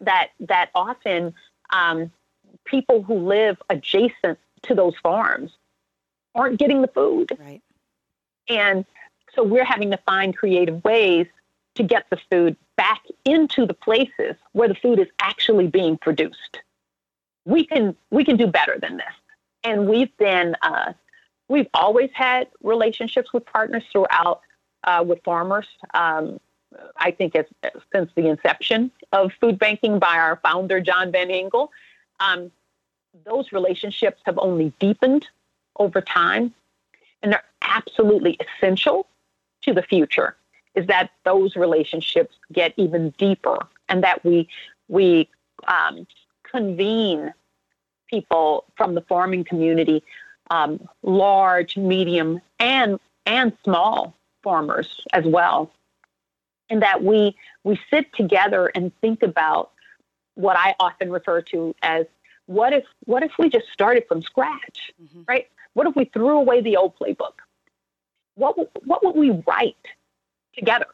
that, 0.00 0.28
that 0.40 0.70
often 0.74 1.34
um, 1.70 2.10
people 2.64 3.02
who 3.02 3.14
live 3.14 3.60
adjacent 3.68 4.38
to 4.62 4.74
those 4.74 4.94
farms 5.02 5.52
aren't 6.34 6.58
getting 6.58 6.80
the 6.80 6.88
food. 6.88 7.36
Right. 7.38 7.62
And 8.48 8.84
so 9.34 9.42
we're 9.42 9.64
having 9.64 9.90
to 9.90 9.98
find 9.98 10.36
creative 10.36 10.82
ways 10.84 11.26
to 11.74 11.82
get 11.82 12.06
the 12.10 12.18
food 12.30 12.56
back 12.76 13.02
into 13.24 13.66
the 13.66 13.74
places 13.74 14.36
where 14.52 14.68
the 14.68 14.74
food 14.74 14.98
is 14.98 15.08
actually 15.20 15.66
being 15.66 15.98
produced 15.98 16.60
we 17.44 17.64
can 17.66 17.96
we 18.10 18.24
can 18.24 18.36
do 18.36 18.46
better 18.46 18.78
than 18.80 18.96
this. 18.96 19.14
And 19.62 19.88
we've 19.88 20.14
been 20.16 20.56
uh, 20.62 20.92
we've 21.48 21.68
always 21.74 22.10
had 22.12 22.48
relationships 22.62 23.32
with 23.32 23.44
partners 23.46 23.84
throughout 23.92 24.40
uh, 24.84 25.04
with 25.06 25.22
farmers. 25.24 25.66
Um, 25.94 26.40
I 26.96 27.10
think 27.10 27.34
it's 27.34 27.50
since 27.94 28.10
the 28.14 28.28
inception 28.28 28.90
of 29.12 29.32
food 29.40 29.58
banking 29.58 29.98
by 29.98 30.16
our 30.16 30.40
founder 30.42 30.80
John 30.80 31.12
Van 31.12 31.28
Hengel. 31.28 31.68
Um, 32.20 32.50
those 33.24 33.52
relationships 33.52 34.20
have 34.24 34.38
only 34.38 34.72
deepened 34.80 35.26
over 35.78 36.00
time, 36.00 36.52
and 37.22 37.32
they're 37.32 37.44
absolutely 37.62 38.38
essential 38.40 39.06
to 39.62 39.72
the 39.72 39.82
future. 39.82 40.36
Is 40.74 40.86
that 40.88 41.10
those 41.24 41.54
relationships 41.54 42.34
get 42.52 42.74
even 42.76 43.10
deeper, 43.10 43.58
and 43.88 44.02
that 44.02 44.24
we 44.24 44.48
we 44.88 45.28
um, 45.68 46.06
convene 46.54 47.34
people 48.08 48.64
from 48.76 48.94
the 48.94 49.00
farming 49.02 49.44
community, 49.44 50.02
um, 50.50 50.88
large, 51.02 51.76
medium, 51.76 52.40
and 52.58 53.00
and 53.26 53.52
small 53.64 54.14
farmers 54.42 55.00
as 55.12 55.24
well, 55.24 55.72
and 56.70 56.82
that 56.82 57.02
we 57.02 57.34
we 57.64 57.78
sit 57.90 58.12
together 58.14 58.70
and 58.74 58.92
think 59.00 59.22
about 59.22 59.70
what 60.34 60.56
I 60.56 60.74
often 60.78 61.10
refer 61.10 61.40
to 61.42 61.74
as 61.82 62.06
what 62.46 62.72
if 62.72 62.84
what 63.06 63.22
if 63.22 63.32
we 63.38 63.48
just 63.48 63.68
started 63.72 64.04
from 64.06 64.22
scratch, 64.22 64.92
mm-hmm. 65.02 65.22
right? 65.26 65.48
What 65.72 65.86
if 65.88 65.96
we 65.96 66.04
threw 66.04 66.38
away 66.38 66.60
the 66.60 66.76
old 66.76 66.96
playbook? 66.96 67.34
What 68.36 68.56
what 68.84 69.04
would 69.04 69.16
we 69.16 69.42
write 69.46 69.86
together? 70.54 70.86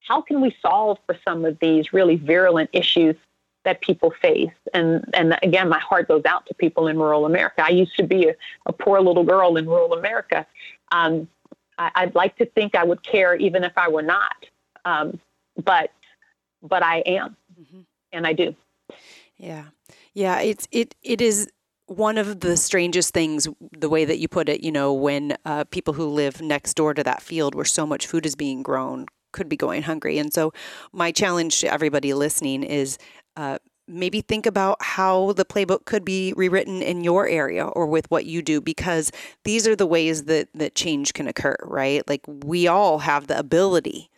How 0.00 0.20
can 0.20 0.40
we 0.40 0.54
solve 0.62 0.98
for 1.06 1.16
some 1.24 1.44
of 1.44 1.58
these 1.60 1.92
really 1.92 2.16
virulent 2.16 2.70
issues 2.72 3.16
that 3.64 3.80
people 3.82 4.12
face. 4.22 4.50
And 4.74 5.04
and 5.14 5.38
again, 5.42 5.68
my 5.68 5.78
heart 5.78 6.08
goes 6.08 6.24
out 6.24 6.46
to 6.46 6.54
people 6.54 6.86
in 6.88 6.98
rural 6.98 7.26
America. 7.26 7.64
I 7.64 7.70
used 7.70 7.96
to 7.96 8.04
be 8.04 8.28
a, 8.28 8.34
a 8.66 8.72
poor 8.72 9.00
little 9.00 9.24
girl 9.24 9.56
in 9.56 9.66
rural 9.66 9.92
America. 9.92 10.46
Um, 10.92 11.28
I, 11.78 12.04
would 12.04 12.14
like 12.14 12.36
to 12.36 12.46
think 12.46 12.74
I 12.74 12.84
would 12.84 13.02
care 13.02 13.34
even 13.36 13.64
if 13.64 13.72
I 13.76 13.88
were 13.88 14.02
not, 14.02 14.36
um, 14.84 15.18
but 15.64 15.90
but 16.62 16.82
I 16.82 16.98
am, 17.00 17.36
mm-hmm. 17.58 17.80
and 18.12 18.26
I 18.26 18.32
do. 18.34 18.54
Yeah, 19.36 19.64
yeah. 20.12 20.40
It's 20.40 20.68
it 20.70 20.94
it 21.02 21.20
is 21.20 21.50
one 21.86 22.18
of 22.18 22.40
the 22.40 22.56
strangest 22.56 23.14
things, 23.14 23.48
the 23.72 23.88
way 23.88 24.04
that 24.04 24.18
you 24.18 24.28
put 24.28 24.48
it. 24.48 24.62
You 24.62 24.72
know, 24.72 24.92
when 24.92 25.36
uh, 25.44 25.64
people 25.64 25.94
who 25.94 26.06
live 26.06 26.42
next 26.42 26.74
door 26.74 26.92
to 26.94 27.02
that 27.02 27.22
field 27.22 27.54
where 27.54 27.64
so 27.64 27.86
much 27.86 28.06
food 28.06 28.26
is 28.26 28.36
being 28.36 28.62
grown 28.62 29.06
could 29.32 29.48
be 29.48 29.56
going 29.56 29.82
hungry. 29.82 30.18
And 30.18 30.32
so, 30.32 30.52
my 30.92 31.12
challenge 31.12 31.60
to 31.60 31.72
everybody 31.72 32.12
listening 32.14 32.62
is 32.62 32.98
uh, 33.36 33.58
maybe 33.90 34.20
think 34.20 34.46
about 34.46 34.80
how 34.80 35.32
the 35.32 35.44
playbook 35.44 35.84
could 35.84 36.04
be 36.04 36.32
rewritten 36.36 36.80
in 36.80 37.02
your 37.02 37.26
area 37.26 37.66
or 37.66 37.86
with 37.86 38.10
what 38.10 38.24
you 38.24 38.40
do 38.40 38.60
because 38.60 39.10
these 39.44 39.66
are 39.66 39.76
the 39.76 39.86
ways 39.86 40.24
that 40.24 40.48
that 40.54 40.74
change 40.74 41.12
can 41.12 41.26
occur 41.26 41.56
right? 41.62 42.08
Like 42.08 42.22
we 42.26 42.66
all 42.66 43.00
have 43.00 43.26
the 43.26 43.38
ability 43.38 44.10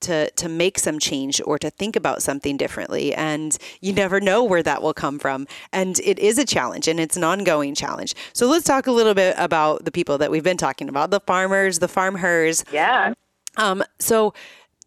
to 0.00 0.30
to 0.30 0.48
make 0.48 0.78
some 0.78 0.98
change 0.98 1.40
or 1.44 1.58
to 1.58 1.70
think 1.70 1.94
about 1.94 2.22
something 2.22 2.56
differently 2.56 3.14
and 3.14 3.58
you 3.80 3.92
never 3.92 4.20
know 4.20 4.42
where 4.42 4.62
that 4.62 4.82
will 4.82 4.94
come 4.94 5.18
from. 5.18 5.46
And 5.72 6.00
it 6.00 6.18
is 6.18 6.38
a 6.38 6.44
challenge 6.44 6.88
and 6.88 6.98
it's 6.98 7.16
an 7.16 7.24
ongoing 7.24 7.74
challenge. 7.74 8.14
So 8.32 8.48
let's 8.48 8.64
talk 8.64 8.86
a 8.86 8.92
little 8.92 9.14
bit 9.14 9.34
about 9.38 9.84
the 9.84 9.92
people 9.92 10.16
that 10.18 10.30
we've 10.30 10.44
been 10.44 10.56
talking 10.56 10.88
about 10.88 11.10
the 11.10 11.20
farmers 11.20 11.78
the 11.78 11.88
farmers 11.88 12.64
yeah. 12.72 13.12
Um 13.56 13.84
so 13.98 14.32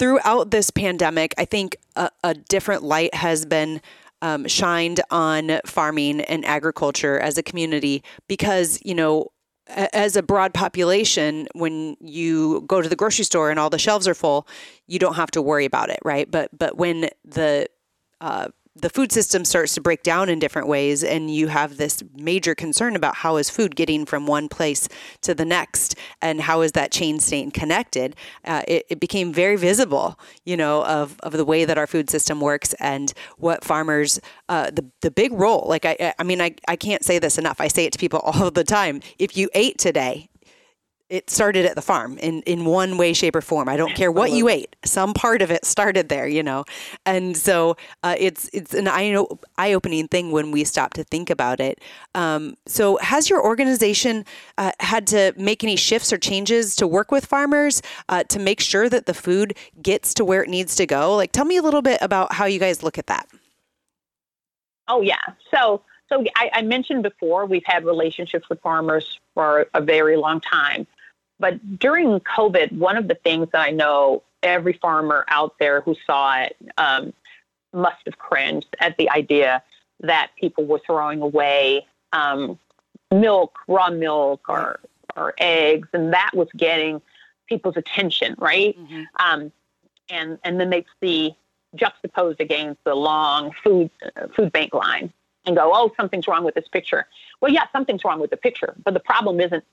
throughout 0.04 0.52
this 0.52 0.70
pandemic, 0.70 1.34
I 1.38 1.46
think 1.46 1.78
a, 1.96 2.12
a 2.26 2.34
different 2.34 2.84
light 2.84 3.14
has 3.14 3.46
been 3.46 3.82
um, 4.22 4.46
shined 4.50 5.00
on 5.10 5.62
farming 5.66 6.20
and 6.20 6.44
agriculture 6.44 7.18
as 7.18 7.38
a 7.38 7.44
community 7.44 8.04
because, 8.28 8.82
you 8.84 8.96
know, 8.96 9.32
as 9.68 10.18
a 10.18 10.22
broad 10.22 10.54
population, 10.54 11.48
when 11.54 11.96
you 12.02 12.66
go 12.68 12.82
to 12.82 12.90
the 12.90 12.98
grocery 12.98 13.24
store 13.24 13.50
and 13.50 13.58
all 13.58 13.70
the 13.70 13.80
shelves 13.80 14.06
are 14.06 14.14
full, 14.14 14.46
you 14.88 15.00
don't 15.00 15.16
have 15.16 15.32
to 15.32 15.42
worry 15.42 15.64
about 15.64 15.90
it, 15.90 16.00
right? 16.04 16.30
But 16.30 16.50
but 16.52 16.76
when 16.76 17.10
the 17.24 17.68
uh, 18.20 18.50
the 18.76 18.90
food 18.90 19.12
system 19.12 19.46
starts 19.46 19.76
to 19.76 19.82
break 19.82 20.02
down 20.02 20.30
in 20.30 20.40
different 20.40 20.68
ways, 20.68 21.04
and 21.04 21.34
you 21.34 21.48
have 21.48 21.78
this 21.78 22.02
major 22.16 22.56
concern 22.56 22.96
about 22.96 23.18
how 23.18 23.38
is 23.38 23.50
food 23.50 23.76
getting 23.76 24.06
from 24.06 24.26
one 24.26 24.50
place 24.50 24.90
to 25.22 25.36
the 25.36 25.46
next, 25.46 25.96
and 26.22 26.42
how 26.42 26.62
is 26.62 26.72
that 26.72 26.92
chain 26.92 27.20
staying 27.20 27.52
connected. 27.52 28.16
Uh, 28.44 28.64
it, 28.68 28.86
it 28.90 29.00
became 29.00 29.32
very 29.32 29.58
visible, 29.58 30.20
you 30.44 30.58
know, 30.58 30.84
of 30.86 31.20
of 31.22 31.34
the 31.34 31.46
way 31.46 31.66
that 31.66 31.78
our 31.78 31.86
food 31.86 32.10
system 32.10 32.42
works 32.42 32.74
and 32.80 33.14
what 33.38 33.64
farmers 33.64 34.20
uh, 34.50 34.72
the 34.72 34.86
the 35.02 35.12
big 35.12 35.32
role. 35.34 35.66
Like 35.68 35.86
I, 35.86 36.14
I 36.18 36.24
mean, 36.24 36.42
I 36.42 36.56
I 36.68 36.76
can't 36.76 37.04
say 37.04 37.20
this 37.20 37.38
enough. 37.38 37.62
I 37.62 37.68
say 37.68 37.86
it 37.86 37.94
to 37.94 38.00
people 38.00 38.20
all 38.24 38.50
the 38.50 38.64
time. 38.64 39.02
If 39.20 39.38
you 39.38 39.50
ate 39.54 39.78
today 39.78 40.30
it 41.10 41.30
started 41.30 41.66
at 41.66 41.76
the 41.76 41.82
farm 41.82 42.18
in, 42.18 42.42
in 42.44 42.66
one 42.66 42.98
way, 42.98 43.14
shape, 43.14 43.36
or 43.36 43.42
form. 43.42 43.70
I 43.70 43.78
don't 43.78 43.94
care 43.94 44.12
what 44.12 44.32
you 44.32 44.50
ate. 44.50 44.76
Some 44.84 45.14
part 45.14 45.42
of 45.42 45.52
it 45.52 45.66
started 45.66 46.10
there, 46.10 46.28
you 46.28 46.42
know. 46.42 46.66
And 47.06 47.38
so 47.38 47.78
uh, 48.04 48.16
it's 48.18 48.50
it's 48.54 48.74
an 48.74 48.88
eye 48.88 49.74
opening 49.74 50.08
thing 50.08 50.32
when 50.32 50.52
we 50.52 50.64
stop 50.64 50.94
to 50.94 51.04
think 51.04 51.30
about 51.30 51.60
it. 51.60 51.80
Um, 52.16 52.56
so 52.66 52.98
has 52.98 53.30
your 53.30 53.44
organization 53.44 54.26
uh, 54.58 54.72
had 54.80 55.06
to 55.08 55.34
make 55.38 55.64
any 55.64 55.76
shifts 55.76 56.12
or 56.12 56.18
changes 56.18 56.76
to 56.78 56.88
work 56.88 57.12
with 57.12 57.26
farmers 57.26 57.82
uh, 58.10 58.24
to 58.26 58.40
make 58.40 58.60
sure 58.60 58.90
that 58.90 59.06
the 59.06 59.14
food 59.14 59.56
gets 59.82 60.14
to 60.16 60.26
where 60.26 60.44
it 60.44 60.50
needs 60.50 60.76
to 60.76 60.86
go? 60.86 61.16
Like, 61.16 61.32
tell 61.32 61.46
me 61.46 61.58
a 61.58 61.62
little 61.62 61.82
bit 61.82 62.00
about 62.02 62.34
how 62.34 62.46
you 62.46 62.60
guys 62.60 62.82
look 62.82 62.98
at 62.98 63.08
that. 63.08 63.28
Oh 64.88 65.02
yeah. 65.02 65.22
So 65.54 65.82
so 66.10 66.24
I, 66.36 66.50
I 66.54 66.62
mentioned 66.62 67.04
before 67.04 67.46
we've 67.46 67.66
had 67.66 67.86
relationships 67.86 68.48
with 68.50 68.62
farmers 68.62 69.20
for 69.34 69.68
a 69.74 69.82
very 69.82 70.18
long 70.18 70.42
time. 70.42 70.86
But 71.44 71.78
during 71.78 72.22
COVID, 72.22 72.72
one 72.78 72.96
of 72.96 73.10
the 73.10 73.16
things 73.16 73.50
that 73.52 73.60
I 73.60 73.72
know 73.72 74.24
every 74.44 74.72
farmer 74.72 75.26
out 75.28 75.56
there 75.60 75.82
who 75.82 75.94
saw 76.06 76.38
it 76.38 76.56
um, 76.78 77.12
must 77.74 77.98
have 78.06 78.18
cringed 78.18 78.74
at 78.80 78.96
the 78.96 79.10
idea 79.10 79.62
that 80.00 80.32
people 80.40 80.64
were 80.64 80.80
throwing 80.86 81.22
away 81.22 81.86
um, 82.14 82.58
milk, 83.12 83.58
raw 83.68 83.90
milk, 83.90 84.48
or 84.48 84.80
or 85.18 85.34
eggs, 85.38 85.90
and 85.92 86.14
that 86.14 86.32
was 86.34 86.48
getting 86.56 87.02
people's 87.50 87.76
attention, 87.76 88.36
right? 88.38 88.80
Mm-hmm. 88.80 89.04
Um, 89.20 89.52
and 90.10 90.40
and 90.46 90.62
then 90.62 90.70
they 90.70 90.86
see 91.02 91.36
juxtaposed 91.76 92.40
against 92.40 92.82
the 92.86 92.96
long 92.96 93.52
food 93.62 93.90
uh, 94.16 94.28
food 94.34 94.54
bank 94.54 94.74
line 94.74 95.12
and 95.46 95.58
go, 95.58 95.72
oh, 95.74 95.92
something's 95.98 96.26
wrong 96.26 96.46
with 96.46 96.56
this 96.56 96.70
picture. 96.70 97.06
Well, 97.42 97.52
yeah, 97.52 97.66
something's 97.74 98.06
wrong 98.06 98.22
with 98.22 98.30
the 98.30 98.38
picture, 98.38 98.74
but 98.86 98.94
the 98.94 99.02
problem 99.02 99.42
isn't 99.42 99.66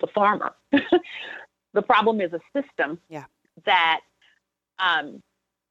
the 0.00 0.06
farmer. 0.08 0.54
the 1.72 1.82
problem 1.82 2.20
is 2.20 2.32
a 2.32 2.40
system 2.52 2.98
yeah. 3.08 3.24
that 3.64 4.00
um, 4.78 5.22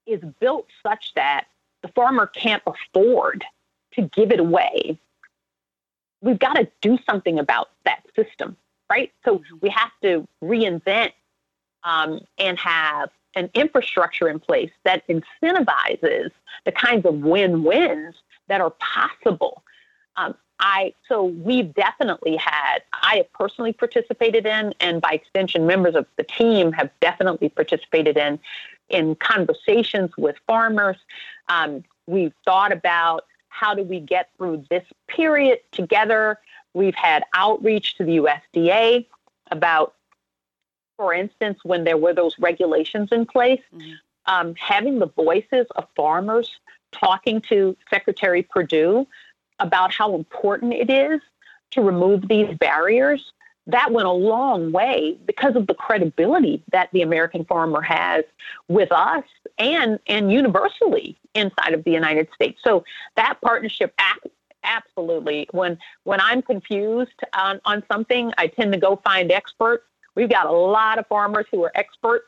is 0.06 0.22
built 0.40 0.68
such 0.82 1.14
that 1.16 1.46
the 1.82 1.88
farmer 1.90 2.28
can't 2.28 2.64
afford 2.66 3.44
to 3.94 4.04
give 4.14 4.32
it 4.32 4.40
away. 4.40 4.98
We've 6.22 6.40
got 6.40 6.54
to 6.54 6.68
do 6.82 6.98
something 7.06 7.38
about 7.38 7.70
that 7.86 8.04
system, 8.16 8.56
right? 8.90 9.12
So 9.26 9.40
mm-hmm. 9.40 9.58
we 9.62 9.70
have 9.70 9.92
to 10.02 10.28
reinvent 10.42 11.12
um, 11.84 12.22
and 12.38 12.58
have 12.60 13.10
an 13.36 13.50
infrastructure 13.54 14.30
in 14.30 14.40
place 14.40 14.72
that 14.86 15.04
incentivizes 15.08 16.30
the 16.66 16.72
kinds 16.72 17.06
of 17.06 17.16
win-wins 17.16 18.16
that 18.48 18.62
are 18.62 18.74
possible. 18.80 19.64
Um, 20.16 20.36
I 20.60 20.94
so 21.10 21.24
we've 21.24 21.74
definitely 21.74 22.36
had 22.38 22.80
I 22.94 23.18
have 23.18 23.34
personally 23.34 23.74
participated 23.74 24.46
in 24.46 24.74
and 24.80 25.02
by 25.02 25.12
extension 25.12 25.66
members 25.66 25.96
of 25.96 26.06
the 26.16 26.24
team 26.24 26.72
have 26.74 26.90
definitely 27.02 27.50
participated 27.50 28.18
in 28.18 28.40
in 28.90 29.16
conversations 29.16 30.12
with 30.18 30.36
farmers. 30.48 30.98
Um, 31.50 31.84
we've 32.08 32.34
thought 32.46 32.72
about 32.72 33.26
how 33.50 33.74
do 33.74 33.84
we 33.84 34.00
get 34.00 34.30
through 34.38 34.66
this 34.70 34.86
period 35.08 35.60
together. 35.72 36.40
We've 36.74 36.96
had 36.96 37.24
outreach 37.36 37.98
to 37.98 38.04
the 38.04 38.18
USDA 38.18 39.06
about, 39.52 39.94
for 40.98 41.14
instance, 41.14 41.60
when 41.64 41.84
there 41.84 41.98
were 41.98 42.14
those 42.14 42.38
regulations 42.40 43.10
in 43.12 43.26
place, 43.26 43.62
mm-hmm. 43.74 43.94
um, 44.26 44.56
having 44.56 45.00
the 45.00 45.08
voices 45.08 45.68
of 45.76 45.88
farmers 45.96 46.50
talking 46.92 47.42
to 47.42 47.76
Secretary 47.90 48.44
Perdue 48.44 49.08
about 49.60 49.94
how 49.94 50.16
important 50.16 50.74
it 50.74 50.90
is 50.90 51.22
to 51.72 51.82
remove 51.82 52.28
these 52.28 52.56
barriers, 52.58 53.34
that 53.68 53.92
went 53.92 54.08
a 54.08 54.12
long 54.12 54.72
way 54.72 55.18
because 55.26 55.56
of 55.56 55.68
the 55.68 55.74
credibility 55.74 56.62
that 56.72 56.90
the 56.92 57.02
American 57.02 57.46
farmer 57.46 57.82
has 57.82 58.24
with 58.68 58.92
us 58.92 59.24
and 59.58 60.00
and 60.08 60.32
universally 60.32 61.18
inside 61.34 61.74
of 61.74 61.84
the 61.84 61.92
United 61.92 62.28
States. 62.36 62.60
So 62.64 62.84
that 63.16 63.40
partnership 63.42 63.94
absolutely 64.64 65.48
when 65.52 65.78
when 66.04 66.20
I'm 66.20 66.42
confused 66.42 67.20
on, 67.34 67.62
on 67.66 67.84
something, 67.92 68.32
I 68.38 68.48
tend 68.48 68.74
to 68.74 68.80
go 68.80 69.00
find 69.04 69.32
experts. 69.32 69.84
We've 70.16 70.30
got 70.30 70.46
a 70.46 70.52
lot 70.52 71.00
of 71.00 71.08
farmers 71.08 71.46
who 71.52 71.64
are 71.64 71.72
experts 71.76 72.26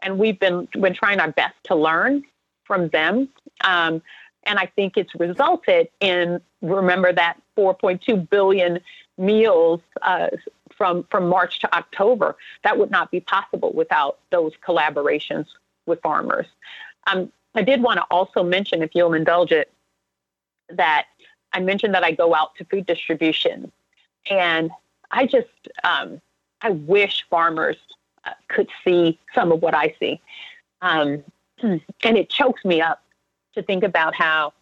and 0.00 0.18
we've 0.18 0.38
been 0.38 0.68
been 0.72 0.94
trying 0.94 1.20
our 1.20 1.32
best 1.32 1.54
to 1.64 1.74
learn 1.74 2.22
from 2.64 2.88
them. 2.88 3.28
Um, 3.64 4.02
and 4.46 4.58
I 4.58 4.66
think 4.66 4.96
it's 4.96 5.14
resulted 5.14 5.88
in, 6.00 6.40
remember 6.62 7.12
that 7.12 7.40
4.2 7.58 8.28
billion 8.30 8.80
meals 9.18 9.80
uh, 10.02 10.28
from, 10.76 11.04
from 11.10 11.28
March 11.28 11.60
to 11.60 11.76
October. 11.76 12.36
That 12.64 12.78
would 12.78 12.90
not 12.90 13.10
be 13.10 13.20
possible 13.20 13.72
without 13.72 14.18
those 14.30 14.52
collaborations 14.66 15.46
with 15.86 16.00
farmers. 16.00 16.46
Um, 17.06 17.32
I 17.54 17.62
did 17.62 17.82
want 17.82 17.98
to 17.98 18.04
also 18.10 18.42
mention, 18.42 18.82
if 18.82 18.90
you'll 18.94 19.14
indulge 19.14 19.52
it, 19.52 19.72
that 20.70 21.06
I 21.52 21.60
mentioned 21.60 21.94
that 21.94 22.04
I 22.04 22.12
go 22.12 22.34
out 22.34 22.54
to 22.56 22.64
food 22.64 22.86
distribution. 22.86 23.72
And 24.30 24.70
I 25.10 25.26
just, 25.26 25.48
um, 25.84 26.20
I 26.60 26.70
wish 26.70 27.24
farmers 27.30 27.76
uh, 28.24 28.32
could 28.48 28.68
see 28.84 29.18
some 29.34 29.52
of 29.52 29.62
what 29.62 29.74
I 29.74 29.94
see. 29.98 30.20
Um, 30.82 31.24
and 31.62 31.80
it 32.02 32.28
chokes 32.28 32.64
me 32.64 32.80
up 32.80 33.02
to 33.56 33.62
think 33.62 33.82
about 33.82 34.14
how 34.14 34.52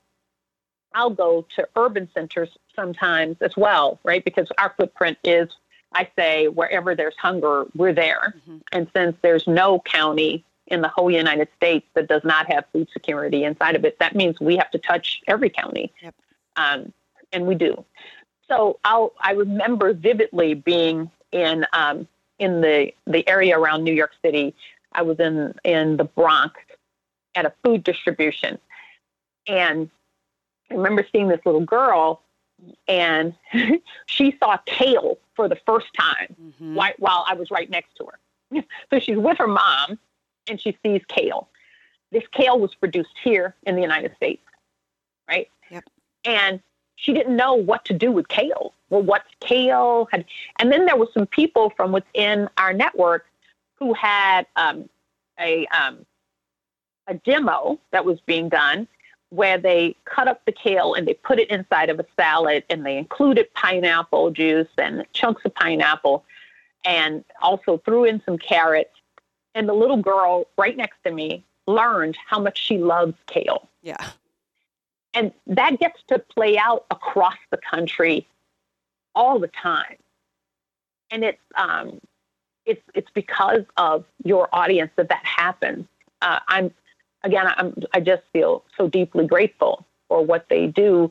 I'll 0.95 1.11
go 1.11 1.47
to 1.57 1.69
urban 1.77 2.09
centers 2.15 2.49
sometimes 2.75 3.37
as 3.41 3.57
well, 3.57 3.99
right? 4.05 4.25
Because 4.25 4.49
our 4.59 4.75
footprint 4.77 5.19
is, 5.25 5.49
I 5.93 6.09
say, 6.17 6.49
wherever 6.49 6.95
there's 6.95 7.17
hunger, 7.17 7.67
we're 7.75 7.93
there. 7.93 8.35
Mm-hmm. 8.37 8.57
And 8.73 8.89
since 8.95 9.17
there's 9.23 9.47
no 9.47 9.81
county 9.81 10.45
in 10.69 10.81
the 10.81 10.89
whole 10.89 11.11
United 11.11 11.49
States 11.57 11.87
that 11.95 12.09
does 12.09 12.23
not 12.25 12.51
have 12.51 12.65
food 12.73 12.89
security 12.93 13.45
inside 13.45 13.77
of 13.77 13.85
it, 13.85 13.99
that 13.99 14.15
means 14.15 14.41
we 14.41 14.57
have 14.57 14.71
to 14.71 14.79
touch 14.79 15.21
every 15.27 15.51
county. 15.51 15.93
Yep. 16.03 16.15
Um, 16.57 16.93
and 17.33 17.47
we 17.47 17.55
do. 17.55 17.85
So 18.49 18.79
I'll, 18.85 19.13
I 19.21 19.33
remember 19.33 19.93
vividly 19.93 20.55
being 20.55 21.11
in 21.33 21.67
um, 21.73 22.07
in 22.39 22.61
the 22.61 22.93
the 23.07 23.27
area 23.29 23.59
around 23.59 23.85
New 23.85 23.95
York 23.95 24.13
City. 24.23 24.55
I 24.93 25.03
was 25.03 25.19
in 25.19 25.55
in 25.65 25.97
the 25.97 26.05
Bronx 26.05 26.61
at 27.35 27.45
a 27.45 27.53
food 27.65 27.83
distribution, 27.83 28.59
and 29.47 29.91
I 30.71 30.75
remember 30.75 31.07
seeing 31.13 31.29
this 31.29 31.41
little 31.45 31.65
girl, 31.65 32.23
and 32.89 33.35
she 34.07 34.37
saw 34.39 34.57
kale 34.67 35.19
for 35.35 35.49
the 35.49 35.59
first 35.67 35.89
time 35.99 36.35
mm-hmm. 36.41 36.75
while, 36.75 36.93
while 36.99 37.25
I 37.29 37.35
was 37.35 37.51
right 37.51 37.69
next 37.69 37.97
to 37.97 38.07
her. 38.07 38.63
so 38.91 38.99
she's 38.99 39.17
with 39.17 39.39
her 39.39 39.47
mom, 39.47 39.99
and 40.49 40.61
she 40.61 40.77
sees 40.83 41.03
kale. 41.09 41.49
This 42.13 42.25
kale 42.33 42.59
was 42.59 42.75
produced 42.75 43.17
here 43.23 43.55
in 43.65 43.75
the 43.75 43.83
United 43.83 44.15
States, 44.17 44.43
right? 45.29 45.49
Yep. 45.71 45.85
And 46.25 46.61
she 46.97 47.13
didn't 47.13 47.37
know 47.37 47.55
what 47.55 47.85
to 47.87 47.93
do 47.93 48.13
with 48.13 48.29
kale. 48.29 48.73
Well, 48.89 49.03
what's 49.03 49.29
kale? 49.41 50.09
Had, 50.13 50.25
and 50.59 50.71
then 50.71 50.87
there 50.87 50.97
were 50.97 51.09
some 51.13 51.27
people 51.27 51.71
from 51.77 51.93
within 51.93 52.49
our 52.57 52.73
network 52.73 53.27
who 53.79 53.95
had 53.95 54.47
um, 54.57 54.89
a 55.41 55.67
um, 55.67 56.07
a 57.07 57.15
demo 57.15 57.79
that 57.91 58.05
was 58.05 58.21
being 58.21 58.49
done 58.49 58.87
where 59.35 59.59
they 59.59 59.97
cut 60.05 60.29
up 60.29 60.45
the 60.45 60.53
kale 60.53 60.95
and 60.95 61.09
they 61.09 61.15
put 61.15 61.41
it 61.41 61.51
inside 61.51 61.91
of 61.91 61.99
a 61.99 62.07
salad 62.17 62.63
and 62.71 62.87
they 62.87 62.97
included 62.97 63.53
pineapple 63.55 64.31
juice 64.31 64.69
and 64.79 65.05
chunks 65.13 65.43
of 65.45 65.53
pineapple 65.55 66.25
and 66.85 67.25
also 67.43 67.79
threw 67.85 68.05
in 68.05 68.23
some 68.25 68.39
carrots. 68.39 68.95
And 69.57 69.69
the 69.69 69.73
little 69.73 69.97
girl 69.97 70.47
right 70.57 70.77
next 70.77 70.99
to 71.05 71.11
me 71.11 71.45
learned 71.67 72.17
how 72.29 72.39
much 72.39 72.59
she 72.59 72.79
loves 72.79 73.15
kale. 73.27 73.69
Yeah. 73.83 74.05
And 75.15 75.33
that 75.49 75.81
gets 75.81 76.01
to 76.09 76.19
play 76.19 76.57
out 76.57 76.87
across 76.91 77.37
the 77.51 77.59
country 77.59 78.29
all 79.15 79.39
the 79.41 79.49
time. 79.49 79.97
And 81.11 81.25
it's 81.25 81.43
um, 81.57 82.01
it's 82.67 82.83
it's 82.95 83.11
because 83.15 83.65
of 83.77 84.05
your 84.25 84.49
audience 84.53 84.91
that 84.97 85.09
that 85.09 85.25
happens. 85.25 85.87
Uh, 86.23 86.41
I'm 86.49 86.73
again, 87.25 87.47
I'm, 87.57 87.75
I 87.93 88.01
just 88.01 88.23
feel 88.33 88.65
so 88.77 88.89
deeply 88.89 89.27
grateful 89.27 89.85
for 90.09 90.25
what 90.25 90.47
they 90.49 90.67
do. 90.67 91.11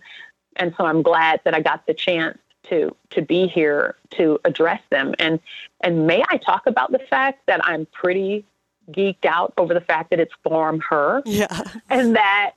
And 0.56 0.74
so 0.78 0.86
I'm 0.86 1.02
glad 1.02 1.42
that 1.44 1.54
I 1.54 1.60
got 1.60 1.86
the 1.86 1.94
chance 1.94 2.38
to 2.70 2.96
to 3.10 3.22
be 3.22 3.48
here 3.48 3.96
to 4.12 4.40
address 4.46 4.82
them. 4.90 5.14
And 5.20 5.40
and 5.82 6.08
may 6.08 6.24
I 6.30 6.38
talk 6.38 6.66
about 6.66 6.92
the 6.92 7.00
fact 7.00 7.42
that 7.48 7.60
I'm 7.66 7.86
pretty 7.88 8.46
geeked 8.92 9.26
out 9.26 9.54
over 9.58 9.74
the 9.74 9.82
fact 9.82 10.12
that 10.12 10.20
it's 10.20 10.34
Farm 10.44 10.82
Her. 10.90 11.22
Yeah. 11.26 11.62
And 11.90 12.16
that 12.16 12.54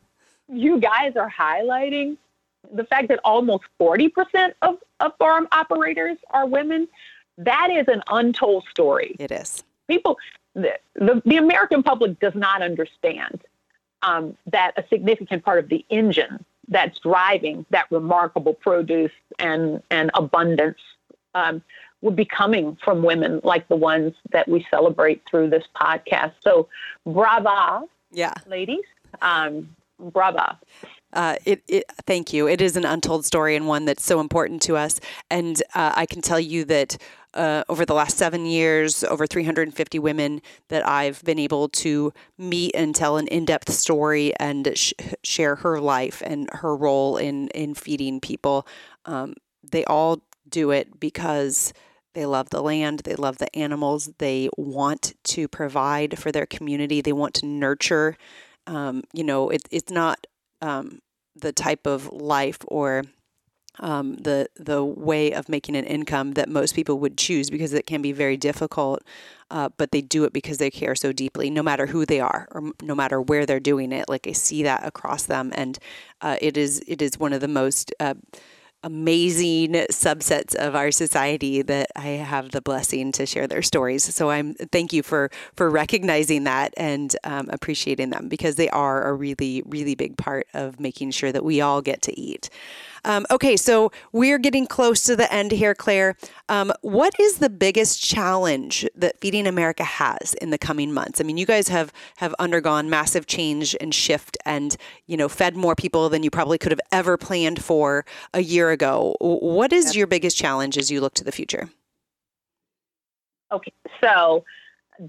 you 0.48 0.78
guys 0.78 1.16
are 1.16 1.30
highlighting 1.30 2.16
the 2.72 2.84
fact 2.84 3.08
that 3.08 3.20
almost 3.24 3.64
40% 3.80 4.52
of, 4.62 4.76
of 5.00 5.12
farm 5.18 5.46
operators 5.52 6.18
are 6.30 6.46
women, 6.46 6.88
that 7.38 7.70
is 7.70 7.86
an 7.88 8.02
untold 8.08 8.64
story. 8.70 9.16
It 9.18 9.30
is. 9.30 9.62
People, 9.88 10.18
the, 10.56 10.78
the, 10.94 11.22
the 11.24 11.36
American 11.36 11.82
public 11.82 12.18
does 12.18 12.34
not 12.34 12.62
understand 12.62 13.42
um, 14.02 14.36
that 14.46 14.72
a 14.76 14.84
significant 14.88 15.44
part 15.44 15.58
of 15.58 15.68
the 15.68 15.84
engine 15.90 16.44
that's 16.68 16.98
driving 16.98 17.64
that 17.70 17.86
remarkable 17.90 18.54
produce 18.54 19.12
and, 19.38 19.82
and 19.90 20.10
abundance 20.14 20.80
um, 21.34 21.62
would 22.00 22.16
be 22.16 22.24
coming 22.24 22.76
from 22.82 23.02
women 23.02 23.40
like 23.44 23.68
the 23.68 23.76
ones 23.76 24.14
that 24.30 24.48
we 24.48 24.66
celebrate 24.70 25.22
through 25.30 25.50
this 25.50 25.64
podcast. 25.76 26.32
So, 26.42 26.68
brava, 27.04 27.84
yeah, 28.10 28.34
ladies, 28.46 28.84
um, 29.20 29.68
brava. 29.98 30.58
Uh, 31.12 31.36
it, 31.44 31.62
it, 31.68 31.84
thank 32.06 32.32
you. 32.32 32.48
It 32.48 32.60
is 32.60 32.76
an 32.76 32.84
untold 32.84 33.24
story 33.24 33.56
and 33.56 33.66
one 33.66 33.84
that's 33.84 34.04
so 34.04 34.20
important 34.20 34.60
to 34.62 34.76
us. 34.76 35.00
And 35.30 35.62
uh, 35.74 35.92
I 35.94 36.04
can 36.04 36.20
tell 36.20 36.40
you 36.40 36.64
that 36.66 36.98
uh, 37.36 37.64
over 37.68 37.84
the 37.84 37.94
last 37.94 38.16
seven 38.16 38.46
years, 38.46 39.04
over 39.04 39.26
350 39.26 39.98
women 39.98 40.40
that 40.68 40.86
I've 40.86 41.22
been 41.22 41.38
able 41.38 41.68
to 41.68 42.12
meet 42.38 42.74
and 42.74 42.94
tell 42.94 43.16
an 43.18 43.28
in-depth 43.28 43.70
story 43.72 44.34
and 44.40 44.72
sh- 44.74 44.94
share 45.22 45.56
her 45.56 45.80
life 45.80 46.22
and 46.24 46.48
her 46.52 46.74
role 46.74 47.16
in 47.16 47.48
in 47.48 47.74
feeding 47.74 48.20
people. 48.20 48.66
Um, 49.04 49.34
they 49.62 49.84
all 49.84 50.22
do 50.48 50.70
it 50.70 50.98
because 50.98 51.72
they 52.14 52.24
love 52.24 52.48
the 52.50 52.62
land, 52.62 53.00
they 53.00 53.14
love 53.14 53.38
the 53.38 53.54
animals, 53.54 54.10
they 54.18 54.48
want 54.56 55.14
to 55.24 55.46
provide 55.48 56.18
for 56.18 56.32
their 56.32 56.46
community, 56.46 57.02
they 57.02 57.12
want 57.12 57.34
to 57.34 57.46
nurture. 57.46 58.16
Um, 58.66 59.02
you 59.12 59.22
know, 59.22 59.50
it, 59.50 59.62
it's 59.70 59.92
not 59.92 60.26
um, 60.62 61.00
the 61.34 61.52
type 61.52 61.86
of 61.86 62.10
life 62.10 62.58
or 62.68 63.04
um, 63.80 64.16
the 64.16 64.48
the 64.56 64.84
way 64.84 65.32
of 65.32 65.48
making 65.48 65.76
an 65.76 65.84
income 65.84 66.32
that 66.32 66.48
most 66.48 66.74
people 66.74 66.98
would 66.98 67.16
choose 67.16 67.50
because 67.50 67.72
it 67.72 67.86
can 67.86 68.02
be 68.02 68.12
very 68.12 68.36
difficult. 68.36 69.02
Uh, 69.48 69.68
but 69.76 69.92
they 69.92 70.00
do 70.00 70.24
it 70.24 70.32
because 70.32 70.58
they 70.58 70.70
care 70.70 70.96
so 70.96 71.12
deeply, 71.12 71.50
no 71.50 71.62
matter 71.62 71.86
who 71.86 72.04
they 72.04 72.18
are 72.18 72.48
or 72.50 72.72
no 72.82 72.96
matter 72.96 73.20
where 73.20 73.46
they're 73.46 73.60
doing 73.60 73.92
it. 73.92 74.08
Like 74.08 74.26
I 74.26 74.32
see 74.32 74.64
that 74.64 74.84
across 74.84 75.24
them, 75.24 75.52
and 75.54 75.78
uh, 76.20 76.36
it 76.40 76.56
is 76.56 76.82
it 76.88 77.00
is 77.00 77.18
one 77.18 77.32
of 77.32 77.40
the 77.40 77.48
most 77.48 77.94
uh, 78.00 78.14
amazing 78.86 79.72
subsets 79.90 80.54
of 80.54 80.76
our 80.76 80.92
society 80.92 81.60
that 81.60 81.90
I 81.96 82.06
have 82.06 82.52
the 82.52 82.60
blessing 82.60 83.10
to 83.12 83.26
share 83.26 83.48
their 83.48 83.62
stories. 83.62 84.04
So 84.14 84.30
I'm 84.30 84.54
thank 84.54 84.92
you 84.92 85.02
for 85.02 85.30
for 85.54 85.68
recognizing 85.68 86.44
that 86.44 86.72
and 86.76 87.14
um, 87.24 87.48
appreciating 87.50 88.10
them 88.10 88.28
because 88.28 88.54
they 88.54 88.68
are 88.70 89.08
a 89.08 89.12
really 89.12 89.62
really 89.66 89.96
big 89.96 90.16
part 90.16 90.46
of 90.54 90.78
making 90.78 91.10
sure 91.10 91.32
that 91.32 91.44
we 91.44 91.60
all 91.60 91.82
get 91.82 92.00
to 92.02 92.18
eat. 92.18 92.48
Um, 93.06 93.24
okay, 93.30 93.56
so 93.56 93.92
we're 94.10 94.36
getting 94.36 94.66
close 94.66 95.04
to 95.04 95.14
the 95.14 95.32
end 95.32 95.52
here, 95.52 95.76
Claire. 95.76 96.16
Um, 96.48 96.72
what 96.82 97.18
is 97.20 97.38
the 97.38 97.48
biggest 97.48 98.02
challenge 98.02 98.84
that 98.96 99.20
Feeding 99.20 99.46
America 99.46 99.84
has 99.84 100.34
in 100.34 100.50
the 100.50 100.58
coming 100.58 100.92
months? 100.92 101.20
I 101.20 101.24
mean, 101.24 101.36
you 101.36 101.46
guys 101.46 101.68
have 101.68 101.92
have 102.16 102.34
undergone 102.40 102.90
massive 102.90 103.26
change 103.26 103.76
and 103.80 103.94
shift, 103.94 104.36
and 104.44 104.76
you 105.06 105.16
know, 105.16 105.28
fed 105.28 105.56
more 105.56 105.76
people 105.76 106.08
than 106.08 106.24
you 106.24 106.30
probably 106.30 106.58
could 106.58 106.72
have 106.72 106.80
ever 106.90 107.16
planned 107.16 107.62
for 107.62 108.04
a 108.34 108.40
year 108.40 108.70
ago. 108.70 109.16
What 109.20 109.72
is 109.72 109.94
your 109.94 110.08
biggest 110.08 110.36
challenge 110.36 110.76
as 110.76 110.90
you 110.90 111.00
look 111.00 111.14
to 111.14 111.24
the 111.24 111.32
future? 111.32 111.70
Okay, 113.52 113.72
so 114.00 114.44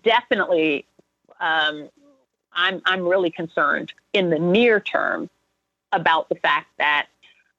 definitely, 0.04 0.86
um, 1.40 1.90
I'm 2.54 2.80
I'm 2.86 3.08
really 3.08 3.32
concerned 3.32 3.92
in 4.14 4.30
the 4.30 4.38
near 4.38 4.80
term 4.80 5.32
about 5.92 6.30
the 6.30 6.36
fact 6.36 6.68
that 6.78 7.08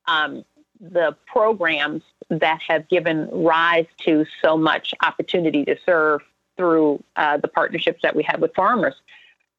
um, 0.09 0.45
the 0.81 1.17
programs 1.27 2.03
that 2.31 2.61
have 2.67 2.89
given 2.89 3.29
rise 3.31 3.87
to 3.99 4.25
so 4.43 4.57
much 4.57 4.95
opportunity 5.03 5.65
to 5.65 5.77
serve 5.85 6.23
through 6.57 7.03
uh, 7.17 7.37
the 7.37 7.49
partnerships 7.49 8.01
that 8.03 8.17
we 8.17 8.23
have 8.25 8.41
with 8.41 8.55
farmers, 8.55 8.95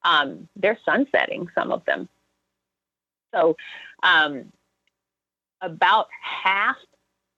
um, 0.04 0.48
they're 0.56 0.80
sunsetting 0.86 1.48
some 1.56 1.72
of 1.72 1.84
them. 1.86 2.10
So, 3.34 3.56
um, 4.04 4.52
about 5.62 6.08
half 6.22 6.78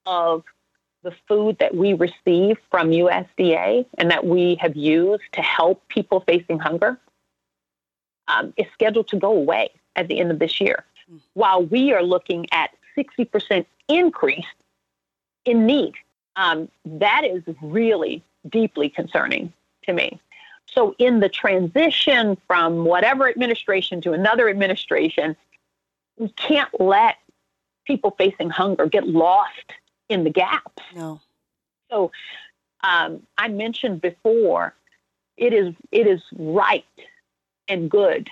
of 0.06 0.44
the 1.04 1.14
food 1.28 1.58
that 1.60 1.76
we 1.76 1.94
receive 1.94 2.58
from 2.70 2.92
USDA 2.92 3.86
and 3.98 4.12
that 4.12 4.26
we 4.26 4.56
have 4.62 4.76
used 4.76 5.24
to 5.34 5.42
help 5.42 5.88
people 5.88 6.24
facing 6.28 6.60
hunger 6.60 7.00
um, 8.28 8.54
is 8.58 8.68
scheduled 8.74 9.08
to 9.10 9.18
go 9.18 9.32
away 9.32 9.70
at 9.96 10.08
the 10.08 10.20
end 10.20 10.32
of 10.32 10.40
this 10.40 10.62
year. 10.62 10.86
Mm. 11.12 11.20
While 11.34 11.66
we 11.66 11.92
are 11.94 12.04
looking 12.04 12.46
at 12.52 12.70
60% 13.02 13.66
increase 13.88 14.46
in 15.46 15.66
need. 15.66 15.94
Um, 16.36 16.70
that 16.86 17.24
is 17.26 17.44
really 17.62 18.24
deeply 18.50 18.90
concerning 18.90 19.52
to 19.84 19.94
me. 19.94 20.20
So, 20.66 20.96
in 20.98 21.20
the 21.20 21.28
transition 21.28 22.38
from 22.48 22.86
whatever 22.86 23.28
administration 23.28 24.00
to 24.02 24.14
another 24.14 24.48
administration, 24.48 25.36
we 26.18 26.30
can't 26.30 26.70
let 26.80 27.18
people 27.86 28.16
facing 28.18 28.50
hunger 28.50 28.86
get 28.86 29.08
lost 29.08 29.74
in 30.08 30.24
the 30.24 30.30
gaps. 30.30 30.84
No. 30.96 31.20
So, 31.90 32.12
um, 32.84 33.24
I 33.38 33.50
mentioned 33.50 34.02
before, 34.02 34.74
it 35.36 35.54
is 35.54 35.74
it 35.92 36.08
is 36.08 36.22
right 36.38 36.86
and 37.68 37.90
good 37.90 38.30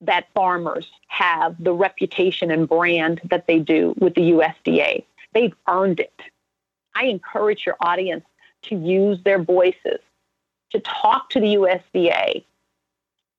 that 0.00 0.28
farmers 0.34 0.90
have 1.08 1.62
the 1.62 1.72
reputation 1.72 2.50
and 2.50 2.68
brand 2.68 3.20
that 3.24 3.46
they 3.46 3.58
do 3.58 3.94
with 3.98 4.14
the 4.14 4.32
USDA. 4.32 5.04
They've 5.34 5.54
earned 5.68 6.00
it. 6.00 6.20
I 6.94 7.04
encourage 7.04 7.66
your 7.66 7.76
audience 7.80 8.24
to 8.62 8.76
use 8.76 9.18
their 9.24 9.42
voices, 9.42 10.00
to 10.70 10.80
talk 10.80 11.30
to 11.30 11.40
the 11.40 11.54
USDA 11.54 12.44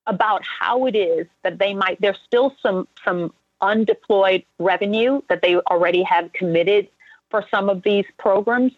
about 0.08 0.44
how 0.44 0.86
it 0.86 0.96
is 0.96 1.28
that 1.44 1.60
they 1.60 1.74
might, 1.74 2.00
there's 2.02 2.20
still 2.26 2.56
some, 2.62 2.88
some 3.04 3.34
undeployed 3.62 4.44
revenue 4.60 5.22
that 5.30 5.42
they 5.42 5.56
already 5.56 6.04
have 6.04 6.34
committed 6.34 6.88
for 7.30 7.46
some 7.52 7.70
of 7.70 7.84
these 7.84 8.06
programs. 8.18 8.74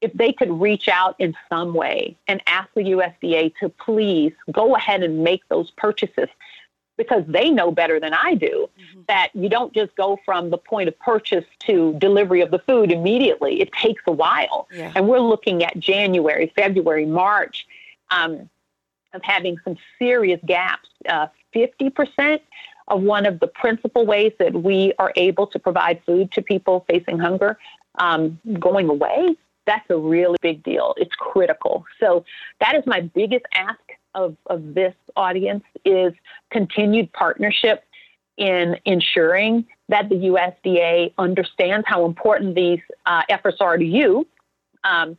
If 0.00 0.12
they 0.12 0.32
could 0.32 0.50
reach 0.60 0.88
out 0.88 1.16
in 1.18 1.34
some 1.48 1.72
way 1.72 2.16
and 2.28 2.42
ask 2.46 2.68
the 2.74 2.82
USDA 2.82 3.54
to 3.60 3.68
please 3.68 4.32
go 4.52 4.76
ahead 4.76 5.02
and 5.02 5.24
make 5.24 5.48
those 5.48 5.70
purchases 5.72 6.28
because 6.96 7.24
they 7.26 7.50
know 7.50 7.70
better 7.70 8.00
than 8.00 8.14
I 8.14 8.34
do 8.34 8.68
mm-hmm. 8.78 9.00
that 9.08 9.30
you 9.34 9.48
don't 9.48 9.72
just 9.72 9.94
go 9.96 10.18
from 10.24 10.50
the 10.50 10.58
point 10.58 10.88
of 10.88 10.98
purchase 10.98 11.44
to 11.60 11.94
delivery 11.98 12.40
of 12.40 12.50
the 12.50 12.58
food 12.60 12.90
immediately. 12.90 13.60
It 13.60 13.72
takes 13.72 14.02
a 14.06 14.12
while. 14.12 14.68
Yeah. 14.72 14.92
And 14.94 15.08
we're 15.08 15.20
looking 15.20 15.62
at 15.62 15.78
January, 15.78 16.52
February, 16.56 17.06
March 17.06 17.66
um, 18.10 18.48
of 19.12 19.22
having 19.22 19.58
some 19.64 19.76
serious 19.98 20.40
gaps. 20.46 20.88
Uh, 21.08 21.28
50% 21.54 22.40
of 22.88 23.02
one 23.02 23.26
of 23.26 23.40
the 23.40 23.46
principal 23.46 24.06
ways 24.06 24.32
that 24.38 24.52
we 24.54 24.92
are 24.98 25.12
able 25.16 25.46
to 25.48 25.58
provide 25.58 26.00
food 26.04 26.30
to 26.32 26.42
people 26.42 26.84
facing 26.88 27.18
hunger 27.18 27.58
um, 27.98 28.38
going 28.60 28.88
away. 28.88 29.34
That's 29.66 29.88
a 29.90 29.96
really 29.96 30.36
big 30.40 30.62
deal. 30.62 30.94
It's 30.96 31.14
critical. 31.16 31.84
So 31.98 32.24
that 32.60 32.76
is 32.76 32.84
my 32.86 33.00
biggest 33.00 33.44
ask 33.52 33.80
of, 34.16 34.36
of 34.46 34.74
this 34.74 34.94
audience 35.14 35.62
is 35.84 36.12
continued 36.50 37.12
partnership 37.12 37.84
in 38.36 38.76
ensuring 38.84 39.64
that 39.88 40.08
the 40.08 40.16
USDA 40.16 41.12
understands 41.18 41.86
how 41.88 42.04
important 42.04 42.56
these 42.56 42.80
uh, 43.06 43.22
efforts 43.28 43.58
are 43.60 43.78
to 43.78 43.84
you 43.84 44.26
um, 44.82 45.16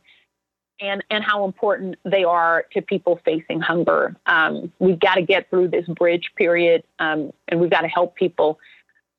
and, 0.80 1.02
and 1.10 1.24
how 1.24 1.44
important 1.44 1.96
they 2.04 2.24
are 2.24 2.66
to 2.72 2.82
people 2.82 3.18
facing 3.24 3.60
hunger. 3.60 4.14
Um, 4.26 4.72
we've 4.78 5.00
got 5.00 5.14
to 5.14 5.22
get 5.22 5.48
through 5.48 5.68
this 5.68 5.86
bridge 5.86 6.30
period 6.36 6.84
um, 6.98 7.32
and 7.48 7.60
we've 7.60 7.70
got 7.70 7.80
to 7.80 7.88
help 7.88 8.14
people. 8.14 8.58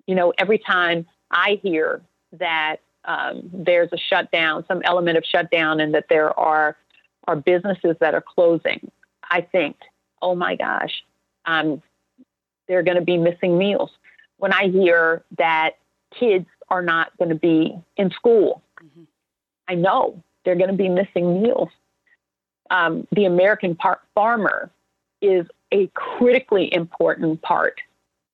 You 0.06 0.16
know, 0.16 0.34
every 0.38 0.60
time 0.60 1.06
I 1.32 1.60
hear 1.62 2.02
that 2.34 2.78
um, 3.06 3.50
there's 3.52 3.90
a 3.92 3.98
shutdown, 3.98 4.64
some 4.68 4.82
element 4.84 5.18
of 5.18 5.24
shutdown, 5.26 5.80
and 5.80 5.94
that 5.94 6.06
there 6.10 6.38
are, 6.40 6.78
are 7.28 7.36
businesses 7.36 7.96
that 8.00 8.14
are 8.14 8.22
closing, 8.22 8.92
I 9.30 9.42
think, 9.42 9.78
oh 10.22 10.36
my 10.36 10.56
gosh, 10.56 11.04
um, 11.46 11.82
they're 12.68 12.84
going 12.84 12.98
to 12.98 13.04
be 13.04 13.18
missing 13.18 13.58
meals. 13.58 13.92
When 14.38 14.54
I 14.54 14.68
hear 14.70 15.24
that 15.38 15.72
kids 16.18 16.46
are 16.70 16.82
not 16.82 17.16
going 17.18 17.30
to 17.30 17.36
be 17.36 17.78
in 17.98 18.12
school, 18.12 18.62
mm-hmm. 18.82 19.04
I 19.68 19.76
know 19.76 20.24
they're 20.44 20.56
going 20.56 20.70
to 20.70 20.76
be 20.76 20.90
missing 20.90 21.42
meals. 21.42 21.70
Um, 22.70 23.08
the 23.12 23.26
American 23.26 23.76
par- 23.76 24.02
farmer 24.14 24.70
is 25.22 25.46
a 25.72 25.88
critically 25.94 26.74
important 26.74 27.42
part 27.42 27.82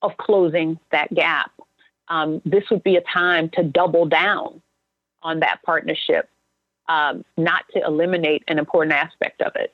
of 0.01 0.15
closing 0.17 0.79
that 0.91 1.13
gap. 1.13 1.51
Um, 2.07 2.41
this 2.45 2.63
would 2.69 2.83
be 2.83 2.97
a 2.97 3.01
time 3.01 3.49
to 3.53 3.63
double 3.63 4.05
down 4.05 4.61
on 5.23 5.39
that 5.39 5.61
partnership, 5.65 6.29
um, 6.87 7.25
not 7.37 7.65
to 7.73 7.83
eliminate 7.83 8.43
an 8.47 8.59
important 8.59 8.93
aspect 8.93 9.41
of 9.41 9.53
it. 9.55 9.73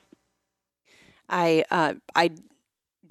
I 1.28 1.64
uh, 1.70 1.94
I 2.14 2.30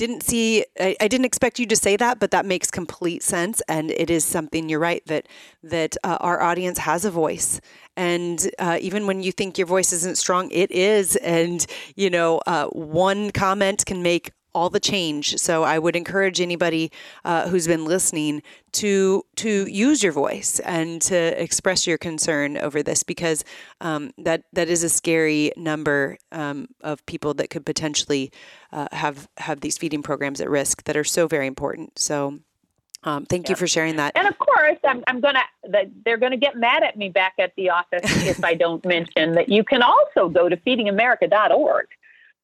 didn't 0.01 0.23
see, 0.23 0.65
I, 0.79 0.95
I, 0.99 1.07
didn't 1.07 1.25
expect 1.25 1.59
you 1.59 1.67
to 1.67 1.75
say 1.75 1.95
that, 1.95 2.19
but 2.19 2.31
that 2.31 2.43
makes 2.43 2.71
complete 2.71 3.21
sense. 3.21 3.61
And 3.67 3.91
it 3.91 4.09
is 4.09 4.25
something 4.25 4.67
you're 4.67 4.79
right 4.79 5.05
that 5.05 5.27
that 5.61 5.95
uh, 6.03 6.17
our 6.19 6.41
audience 6.41 6.79
has 6.79 7.05
a 7.05 7.11
voice, 7.11 7.61
and 7.95 8.49
uh, 8.57 8.79
even 8.81 9.05
when 9.05 9.21
you 9.21 9.31
think 9.31 9.59
your 9.59 9.67
voice 9.67 9.93
isn't 9.93 10.17
strong, 10.17 10.49
it 10.49 10.71
is. 10.71 11.17
And 11.17 11.65
you 11.95 12.09
know, 12.09 12.41
uh, 12.47 12.65
one 12.67 13.29
comment 13.31 13.85
can 13.85 14.01
make 14.01 14.31
all 14.53 14.69
the 14.69 14.79
change. 14.79 15.37
So 15.37 15.63
I 15.63 15.79
would 15.79 15.95
encourage 15.95 16.41
anybody 16.41 16.91
uh, 17.25 17.47
who's 17.47 17.67
been 17.67 17.85
listening 17.85 18.41
to 18.73 19.23
to 19.35 19.67
use 19.69 20.01
your 20.01 20.13
voice 20.13 20.59
and 20.59 21.01
to 21.03 21.41
express 21.41 21.85
your 21.85 21.97
concern 21.97 22.57
over 22.57 22.81
this 22.81 23.03
because 23.03 23.43
um, 23.81 24.11
that 24.17 24.43
that 24.53 24.69
is 24.69 24.83
a 24.83 24.89
scary 24.89 25.51
number 25.57 26.17
um, 26.31 26.67
of 26.81 27.05
people 27.05 27.33
that 27.35 27.49
could 27.49 27.65
potentially 27.65 28.31
uh, 28.71 28.87
have 28.91 29.27
have 29.37 29.61
these 29.61 29.77
feeding 29.77 30.03
programs 30.03 30.41
at 30.41 30.49
risk 30.49 30.83
that 30.83 30.97
are 30.97 31.03
so 31.03 31.27
very 31.27 31.47
important. 31.47 31.97
So. 31.99 32.39
Um, 33.03 33.25
thank 33.25 33.49
you 33.49 33.55
for 33.55 33.65
sharing 33.65 33.95
that. 33.95 34.11
And 34.15 34.27
of 34.27 34.37
course, 34.37 34.77
I'm, 34.83 35.03
I'm 35.07 35.21
gonna 35.21 35.41
they're 36.05 36.17
gonna 36.17 36.37
get 36.37 36.55
mad 36.55 36.83
at 36.83 36.95
me 36.95 37.09
back 37.09 37.33
at 37.39 37.51
the 37.55 37.71
office 37.71 38.03
if 38.27 38.43
I 38.43 38.53
don't 38.53 38.85
mention 38.85 39.31
that 39.33 39.49
you 39.49 39.63
can 39.63 39.81
also 39.81 40.29
go 40.29 40.47
to 40.47 40.55
feedingamerica.org, 40.55 41.87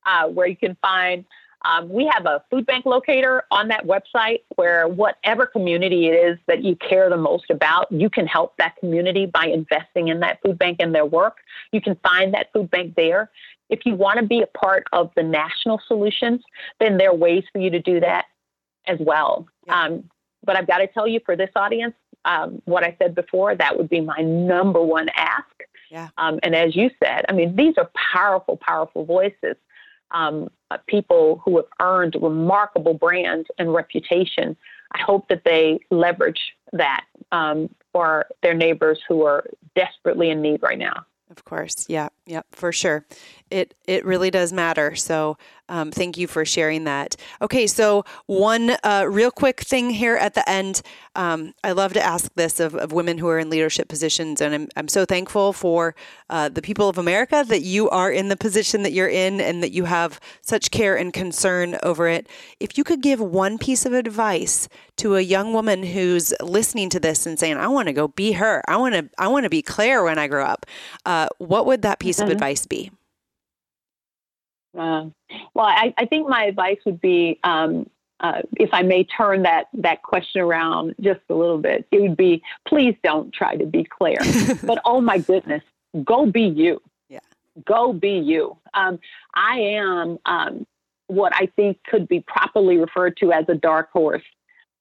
uh, 0.07 0.27
where 0.29 0.47
you 0.47 0.57
can 0.57 0.75
find 0.81 1.25
um, 1.67 1.89
we 1.89 2.09
have 2.13 2.25
a 2.25 2.41
food 2.49 2.65
bank 2.65 2.85
locator 2.85 3.43
on 3.51 3.67
that 3.67 3.85
website 3.85 4.43
where 4.55 4.87
whatever 4.87 5.45
community 5.45 6.07
it 6.07 6.13
is 6.13 6.39
that 6.47 6.63
you 6.63 6.77
care 6.77 7.09
the 7.09 7.17
most 7.17 7.49
about, 7.49 7.91
you 7.91 8.09
can 8.09 8.25
help 8.25 8.55
that 8.57 8.77
community 8.77 9.25
by 9.25 9.47
investing 9.47 10.07
in 10.07 10.21
that 10.21 10.39
food 10.41 10.57
bank 10.57 10.77
and 10.79 10.95
their 10.95 11.05
work. 11.05 11.39
You 11.73 11.81
can 11.81 11.95
find 11.95 12.33
that 12.33 12.53
food 12.53 12.71
bank 12.71 12.95
there. 12.95 13.29
If 13.69 13.85
you 13.85 13.95
want 13.95 14.17
to 14.17 14.25
be 14.25 14.41
a 14.41 14.47
part 14.47 14.85
of 14.93 15.11
the 15.17 15.23
national 15.23 15.81
solutions, 15.87 16.41
then 16.79 16.97
there 16.97 17.09
are 17.09 17.15
ways 17.15 17.43
for 17.51 17.59
you 17.59 17.69
to 17.71 17.81
do 17.81 17.99
that 17.99 18.27
as 18.87 18.97
well. 19.01 19.45
Yeah. 19.65 19.83
Um, 19.83 20.09
but 20.45 20.55
I've 20.55 20.67
got 20.67 20.77
to 20.77 20.87
tell 20.87 21.05
you, 21.05 21.19
for 21.25 21.35
this 21.35 21.49
audience, 21.53 21.95
um, 22.23 22.61
what 22.63 22.85
I 22.85 22.95
said 22.97 23.13
before, 23.13 23.55
that 23.55 23.77
would 23.77 23.89
be 23.89 23.99
my 23.99 24.19
number 24.19 24.81
one 24.81 25.09
ask. 25.17 25.43
Yeah. 25.91 26.07
Um, 26.17 26.39
and 26.43 26.55
as 26.55 26.77
you 26.77 26.91
said, 27.03 27.25
I 27.27 27.33
mean, 27.33 27.57
these 27.57 27.73
are 27.77 27.89
powerful, 28.13 28.55
powerful 28.55 29.03
voices 29.03 29.57
um, 30.11 30.49
uh, 30.71 30.77
people 30.87 31.41
who 31.43 31.57
have 31.57 31.67
earned 31.81 32.15
remarkable 32.21 32.93
brand 32.93 33.47
and 33.57 33.73
reputation. 33.73 34.55
I 34.93 35.01
hope 35.01 35.27
that 35.29 35.43
they 35.43 35.79
leverage 35.89 36.55
that 36.73 37.05
um, 37.31 37.69
for 37.91 38.25
their 38.41 38.53
neighbors 38.53 38.99
who 39.07 39.23
are 39.25 39.45
desperately 39.75 40.29
in 40.29 40.41
need 40.41 40.61
right 40.61 40.77
now. 40.77 41.05
Of 41.29 41.43
course, 41.43 41.85
yeah, 41.89 42.09
yeah, 42.27 42.41
for 42.51 42.71
sure. 42.73 43.05
It 43.49 43.73
it 43.87 44.05
really 44.05 44.29
does 44.29 44.51
matter. 44.51 44.95
So 44.95 45.37
um, 45.69 45.91
thank 45.91 46.17
you 46.17 46.27
for 46.27 46.45
sharing 46.45 46.83
that. 46.85 47.15
Okay, 47.41 47.67
so 47.67 48.03
one 48.25 48.71
uh, 48.83 49.05
real 49.09 49.31
quick 49.31 49.61
thing 49.61 49.89
here 49.89 50.15
at 50.15 50.33
the 50.33 50.47
end. 50.49 50.81
Um, 51.15 51.53
I 51.63 51.71
love 51.71 51.93
to 51.93 52.01
ask 52.01 52.33
this 52.35 52.59
of, 52.59 52.75
of 52.75 52.91
women 52.91 53.17
who 53.17 53.27
are 53.27 53.39
in 53.39 53.49
leadership 53.49 53.87
positions, 53.87 54.39
and 54.39 54.53
I'm, 54.53 54.67
I'm 54.75 54.87
so 54.87 55.03
thankful 55.05 55.51
for 55.51 55.95
uh, 56.29 56.49
the 56.49 56.61
people 56.61 56.87
of 56.87 56.97
America 56.97 57.43
that 57.47 57.61
you 57.61 57.89
are 57.89 58.11
in 58.11 58.29
the 58.29 58.37
position 58.37 58.83
that 58.83 58.93
you're 58.93 59.09
in 59.09 59.41
and 59.41 59.63
that 59.63 59.71
you 59.71 59.85
have 59.85 60.19
such 60.41 60.71
care 60.71 60.95
and 60.97 61.13
concern 61.13 61.77
over 61.83 62.07
it. 62.07 62.29
If 62.59 62.77
you 62.77 62.83
could 62.83 63.01
give 63.01 63.19
one 63.19 63.57
piece 63.57 63.85
of 63.85 63.93
advice 63.93 64.69
to 64.97 65.15
a 65.15 65.21
young 65.21 65.53
woman 65.53 65.83
who's 65.83 66.33
listening 66.41 66.89
to 66.91 66.99
this 66.99 67.25
and 67.25 67.39
saying, 67.39 67.57
"I 67.57 67.67
want 67.67 67.87
to 67.87 67.93
go 67.93 68.07
be 68.07 68.33
her. 68.33 68.61
I 68.67 68.77
want 68.77 68.95
to. 68.95 69.09
I 69.17 69.27
want 69.27 69.43
to 69.43 69.49
be 69.49 69.61
Claire 69.61 70.03
when 70.03 70.17
I 70.17 70.27
grow 70.27 70.45
up," 70.45 70.65
uh, 71.05 71.27
what 71.39 71.65
would 71.65 71.81
that 71.81 71.99
piece 71.99 72.16
mm-hmm. 72.19 72.31
of 72.31 72.33
advice 72.33 72.65
be? 72.65 72.91
Uh, 74.77 75.05
well, 75.53 75.65
I, 75.65 75.93
I, 75.97 76.05
think 76.05 76.29
my 76.29 76.43
advice 76.43 76.77
would 76.85 77.01
be, 77.01 77.39
um, 77.43 77.89
uh, 78.19 78.41
if 78.57 78.69
I 78.73 78.83
may 78.83 79.03
turn 79.05 79.43
that 79.43 79.65
that 79.73 80.03
question 80.03 80.41
around 80.41 80.93
just 81.01 81.21
a 81.29 81.33
little 81.33 81.57
bit, 81.57 81.87
it 81.91 82.01
would 82.01 82.17
be, 82.17 82.43
please 82.67 82.95
don't 83.03 83.33
try 83.33 83.55
to 83.55 83.65
be 83.65 83.83
Claire, 83.83 84.19
but 84.63 84.79
oh 84.85 85.01
my 85.01 85.17
goodness, 85.17 85.63
go 86.03 86.25
be 86.27 86.43
you. 86.43 86.79
Yeah. 87.09 87.19
Go 87.65 87.91
be 87.91 88.11
you. 88.11 88.57
Um, 88.73 88.99
I 89.33 89.59
am 89.59 90.19
um, 90.25 90.67
what 91.07 91.33
I 91.35 91.47
think 91.55 91.79
could 91.89 92.07
be 92.07 92.19
properly 92.27 92.77
referred 92.77 93.17
to 93.17 93.31
as 93.31 93.45
a 93.47 93.55
dark 93.55 93.91
horse. 93.91 94.23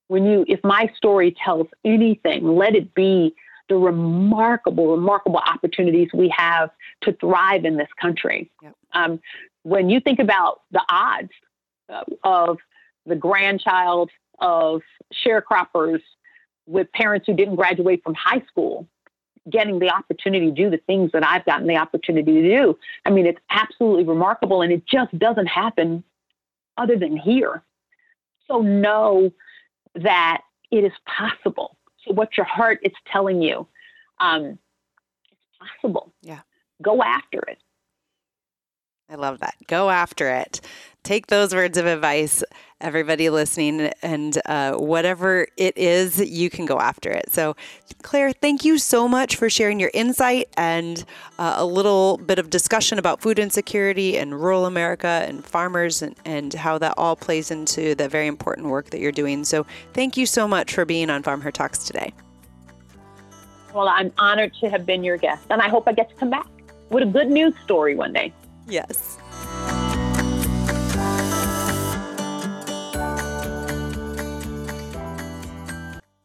When 0.09 0.27
you, 0.27 0.45
if 0.47 0.61
my 0.63 0.91
story 0.97 1.35
tells 1.43 1.69
anything, 1.85 2.57
let 2.57 2.75
it 2.75 2.95
be 2.95 3.35
the 3.69 3.77
remarkable, 3.77 4.93
remarkable 4.93 5.41
opportunities 5.41 6.09
we 6.15 6.33
have 6.37 6.71
to 7.03 7.13
thrive 7.13 7.65
in 7.65 7.77
this 7.77 7.89
country. 8.01 8.51
Yep. 8.63 8.75
Um, 8.93 9.21
when 9.63 9.91
you 9.91 10.01
think 10.01 10.19
about 10.19 10.63
the 10.71 10.83
odds 10.89 11.31
uh, 11.89 12.05
of 12.25 12.59
the 13.05 13.17
grandchild 13.17 14.11
of 14.41 14.83
sharecroppers 15.25 16.01
with 16.67 16.91
parents 16.93 17.27
who 17.27 17.35
didn't 17.35 17.57
graduate 17.57 18.03
from 18.03 18.15
high 18.15 18.43
school 18.49 18.87
getting 19.49 19.79
the 19.79 19.89
opportunity 19.89 20.47
to 20.47 20.53
do 20.53 20.71
the 20.71 20.79
things 20.79 21.13
that 21.13 21.25
I've 21.25 21.45
gotten 21.45 21.67
the 21.67 21.77
opportunity 21.77 22.43
to 22.43 22.57
do. 22.57 22.79
I 23.05 23.11
mean, 23.11 23.27
it's 23.27 23.41
absolutely 23.51 24.05
remarkable 24.05 24.63
and 24.63 24.73
it 24.73 24.85
just 24.87 25.17
doesn't 25.19 25.47
happen 25.47 26.03
other 26.77 26.97
than 26.97 27.17
here. 27.17 27.63
So 28.49 28.61
know 28.61 29.33
that 29.95 30.43
it 30.71 30.85
is 30.85 30.93
possible. 31.07 31.77
So 32.05 32.13
what 32.13 32.37
your 32.37 32.47
heart 32.47 32.81
is 32.83 32.93
telling 33.11 33.41
you, 33.41 33.67
um, 34.19 34.59
it's 35.31 35.73
possible. 35.81 36.13
Yeah. 36.23 36.41
Go 36.83 37.03
after 37.03 37.39
it. 37.49 37.59
I 39.09 39.15
love 39.15 39.39
that. 39.39 39.55
Go 39.69 39.89
after 39.89 40.29
it. 40.29 40.61
Take 41.05 41.29
those 41.29 41.55
words 41.55 41.79
of 41.79 41.87
advice, 41.87 42.43
everybody 42.81 43.31
listening, 43.31 43.93
and 44.03 44.37
uh, 44.47 44.73
whatever 44.73 45.47
it 45.57 45.79
is, 45.79 46.19
you 46.19 46.51
can 46.51 46.67
go 46.67 46.81
after 46.81 47.13
it. 47.13 47.33
So, 47.33 47.55
Claire, 48.03 48.33
thank 48.33 48.65
you 48.65 48.79
so 48.79 49.07
much 49.07 49.37
for 49.37 49.49
sharing 49.49 49.79
your 49.79 49.93
insight 49.95 50.49
and 50.57 51.05
uh, 51.39 51.55
a 51.59 51.65
little 51.65 52.17
bit 52.17 52.41
of 52.41 52.51
discussion 52.51 52.99
about 52.99 53.21
food 53.21 53.39
insecurity 53.39 54.19
and 54.19 54.35
rural 54.35 54.67
America 54.67 55.25
and 55.29 55.45
farmers 55.47 56.03
and, 56.03 56.17
and 56.25 56.53
how 56.55 56.77
that 56.79 56.95
all 56.97 57.15
plays 57.15 57.53
into 57.53 57.95
the 57.95 58.09
very 58.09 58.27
important 58.27 58.67
work 58.67 58.91
that 58.91 58.99
you're 58.99 59.13
doing. 59.13 59.45
So, 59.45 59.65
thank 59.93 60.17
you 60.17 60.27
so 60.27 60.49
much 60.49 60.75
for 60.75 60.85
being 60.85 61.11
on 61.11 61.23
FarmHer 61.23 61.53
Talks 61.53 61.85
today. 61.85 62.13
Well, 63.73 63.87
I'm 63.87 64.13
honored 64.19 64.53
to 64.61 64.69
have 64.71 64.85
been 64.85 65.05
your 65.05 65.17
guest, 65.17 65.45
and 65.51 65.63
I 65.63 65.69
hope 65.69 65.87
I 65.87 65.93
get 65.93 66.09
to 66.09 66.17
come 66.17 66.31
back 66.31 66.49
with 66.91 67.03
a 67.03 67.07
good 67.07 67.29
news 67.29 67.55
story 67.65 67.95
one 67.95 68.13
day. 68.13 68.33
Yes. 68.69 69.19